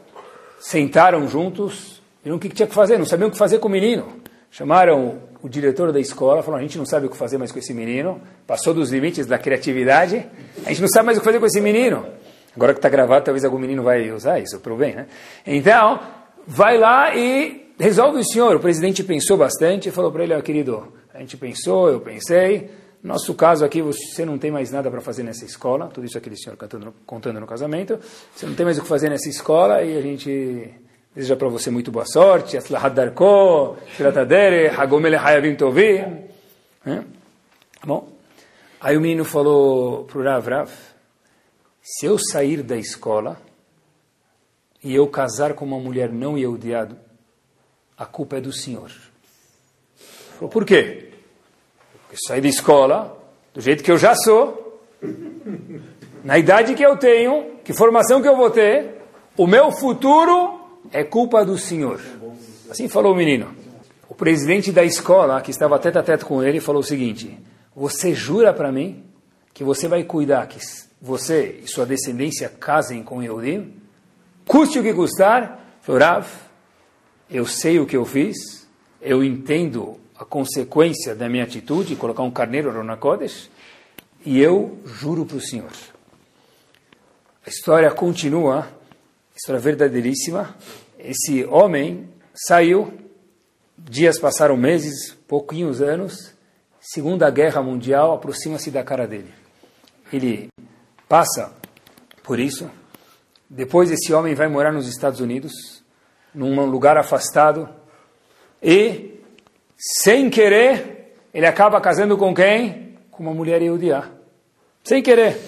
[0.59, 3.71] sentaram juntos, viram o que tinha que fazer, não sabiam o que fazer com o
[3.71, 4.23] menino.
[4.51, 7.59] Chamaram o diretor da escola, falaram, a gente não sabe o que fazer mais com
[7.59, 10.25] esse menino, passou dos limites da criatividade,
[10.65, 12.07] a gente não sabe mais o que fazer com esse menino.
[12.55, 15.07] Agora que está gravado, talvez algum menino vai usar isso para bem, né?
[15.47, 16.01] Então,
[16.47, 18.55] vai lá e resolve o senhor.
[18.57, 22.71] O presidente pensou bastante e falou para ele, oh, querido, a gente pensou, eu pensei,
[23.03, 26.37] nosso caso aqui, você não tem mais nada para fazer nessa escola, tudo isso aquele
[26.37, 27.99] senhor cantando, contando no casamento,
[28.35, 30.71] você não tem mais o que fazer nessa escola e a gente
[31.15, 32.57] deseja para você muito boa sorte,
[37.85, 38.09] Bom,
[38.81, 40.71] aí o menino falou para o Rav, Rav,
[41.87, 43.39] se eu sair da escola
[44.83, 46.97] e eu casar com uma mulher não odiado,
[47.95, 48.91] a culpa é do Senhor.
[50.39, 51.11] Falou, por quê?
[51.93, 53.23] Porque saí da escola
[53.53, 54.83] do jeito que eu já sou,
[56.25, 59.03] na idade que eu tenho, que formação que eu vou ter,
[59.37, 60.59] o meu futuro
[60.91, 62.01] é culpa do Senhor.
[62.71, 63.55] Assim falou o menino.
[64.09, 67.39] O presidente da escola, que estava tete a teto com ele, falou o seguinte:
[67.77, 69.05] Você jura para mim
[69.53, 70.59] que você vai cuidar que
[71.05, 73.75] você e sua descendência casem com Yehudim,
[74.47, 76.27] custe o que custar, Rav,
[77.31, 78.67] eu sei o que eu fiz,
[79.03, 83.51] eu entendo a consequência da minha atitude, colocar um carneiro na Kodesh,
[84.25, 85.71] e eu juro para o Senhor.
[87.47, 88.67] A história continua,
[89.37, 90.57] história verdadeiríssima.
[90.99, 93.05] Esse homem saiu
[93.77, 96.33] Dias passaram meses, pouquinhos anos.
[96.81, 99.31] Segunda Guerra Mundial aproxima-se da cara dele.
[100.11, 100.49] Ele
[101.15, 101.53] passa
[102.25, 102.69] por isso.
[103.49, 105.53] Depois esse homem vai morar nos Estados Unidos,
[106.35, 107.69] num lugar afastado,
[108.61, 109.21] e,
[109.79, 112.99] sem querer, ele acaba casando com quem?
[113.13, 114.11] Com uma mulher Yehudiá.
[114.83, 115.39] Sem querer.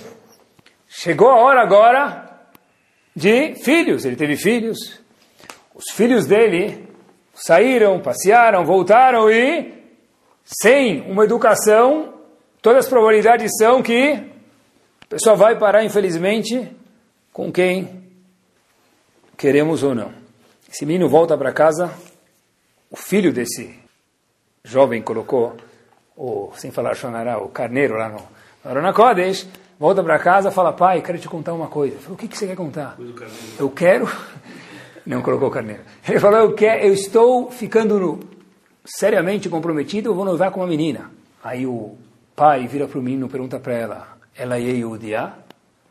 [0.87, 2.47] Chegou a hora agora
[3.13, 4.05] de filhos.
[4.05, 5.01] Ele teve filhos.
[5.75, 6.89] Os filhos dele
[7.35, 9.83] saíram, passearam, voltaram e,
[10.45, 12.15] sem uma educação,
[12.63, 14.36] todas as probabilidades são que
[15.07, 16.69] a pessoa vai parar, infelizmente,
[17.33, 18.03] com quem
[19.37, 20.11] queremos ou não.
[20.69, 21.93] Esse menino volta para casa,
[22.91, 23.79] o filho desse
[24.65, 25.57] jovem colocou,
[26.17, 28.23] o, sem falar Shonará, o carneiro lá no
[28.65, 29.47] Arona Kodesh,
[29.79, 31.97] volta para casa fala, pai, quero te contar uma coisa.
[31.99, 32.97] Falei, o que, que você quer contar?
[33.61, 34.09] Eu quero...
[35.07, 35.83] Não colocou carneiro.
[36.09, 38.21] Ele falou, eu, quero, eu estou ficando no,
[38.85, 41.13] seriamente comprometido, eu vou noivar com uma menina.
[41.45, 41.97] Aí o
[42.35, 45.35] pai vira para o menino e pergunta para ela, ela é Yehudiá?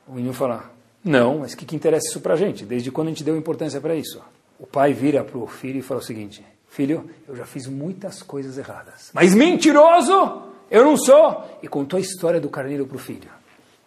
[0.07, 0.71] O menino fala,
[1.03, 2.65] não, mas o que, que interessa isso para gente?
[2.65, 4.21] Desde quando a gente deu importância para isso?
[4.59, 8.21] O pai vira para o filho e fala o seguinte, filho, eu já fiz muitas
[8.21, 11.43] coisas erradas, mas mentiroso eu não sou.
[11.61, 13.29] E contou a história do carneiro para o filho.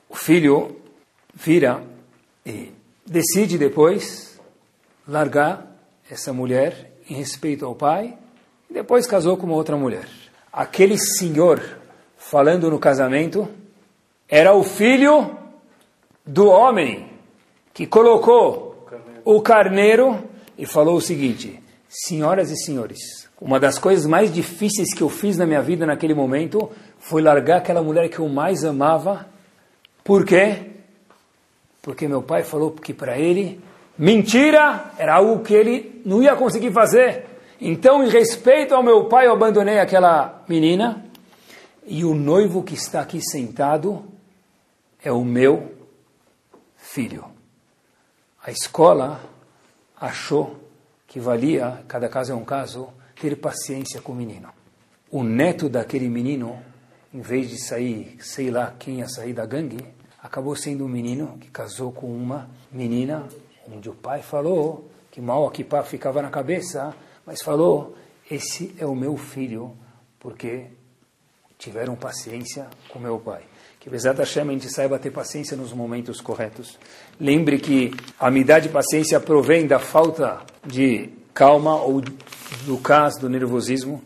[0.09, 0.77] O filho
[1.35, 1.83] vira
[2.45, 2.73] e
[3.07, 4.41] decide depois
[5.07, 5.67] largar
[6.11, 8.17] essa mulher em respeito ao pai
[8.71, 10.09] e depois casou com uma outra mulher.
[10.53, 11.63] Aquele senhor
[12.17, 13.49] falando no casamento
[14.29, 15.37] era o filho
[16.24, 17.09] do homem
[17.72, 18.87] que colocou
[19.24, 20.22] o carneiro
[20.59, 25.39] e falou o seguinte: Senhoras e senhores, uma das coisas mais difíceis que eu fiz
[25.39, 29.26] na minha vida naquele momento foi largar aquela mulher que eu mais amava.
[30.05, 30.72] Por quê?
[31.81, 33.61] Porque meu pai falou que para ele
[33.97, 37.24] mentira era algo que ele não ia conseguir fazer.
[37.61, 41.05] Então, em respeito ao meu pai, eu abandonei aquela menina.
[41.87, 44.05] E o noivo que está aqui sentado
[45.03, 45.75] é o meu
[46.77, 47.25] filho.
[48.43, 49.21] A escola
[50.01, 50.57] achou
[51.07, 52.89] que valia, cada caso é um caso,
[53.21, 54.49] ter paciência com o menino.
[55.11, 56.63] O neto daquele menino,
[57.13, 59.85] em vez de sair, sei lá quem ia sair da gangue,
[60.23, 63.27] acabou sendo um menino que casou com uma menina,
[63.71, 66.95] onde o pai falou que mal aqui ficava na cabeça,
[67.27, 67.97] mas falou:
[68.31, 69.77] esse é o meu filho,
[70.21, 70.67] porque
[71.59, 73.43] tiveram paciência com meu pai.
[73.89, 76.78] Que Bezat Hashem a gente saiba ter paciência nos momentos corretos.
[77.18, 82.03] Lembre que a amidade e paciência provém da falta de calma ou
[82.66, 84.03] do caso do nervosismo.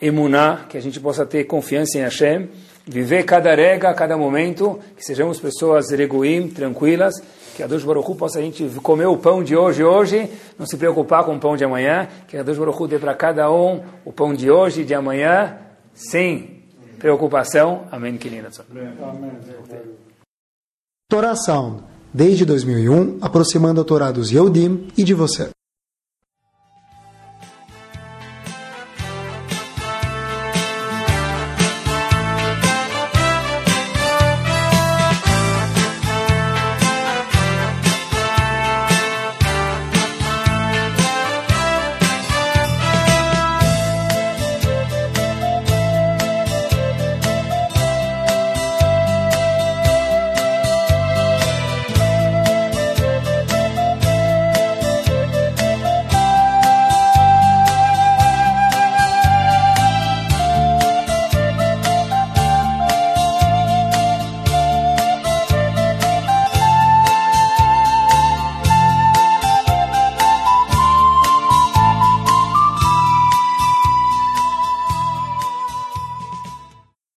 [0.00, 2.48] Emuná, que a gente possa ter confiança em Hashem,
[2.86, 7.14] viver cada rega, cada momento, que sejamos pessoas regoim, tranquilas,
[7.56, 10.76] que a Deus Baruch possa a gente comer o pão de hoje, hoje, não se
[10.76, 14.12] preocupar com o pão de amanhã, que a Deus Baruch dê para cada um o
[14.12, 15.58] pão de hoje e de amanhã,
[15.92, 16.53] sem
[17.04, 17.86] preocupação.
[17.92, 18.48] Amém, querida.
[21.06, 21.84] Torá Sound,
[22.14, 25.50] desde 2001, aproximando a Torá dos Yehudim e de você.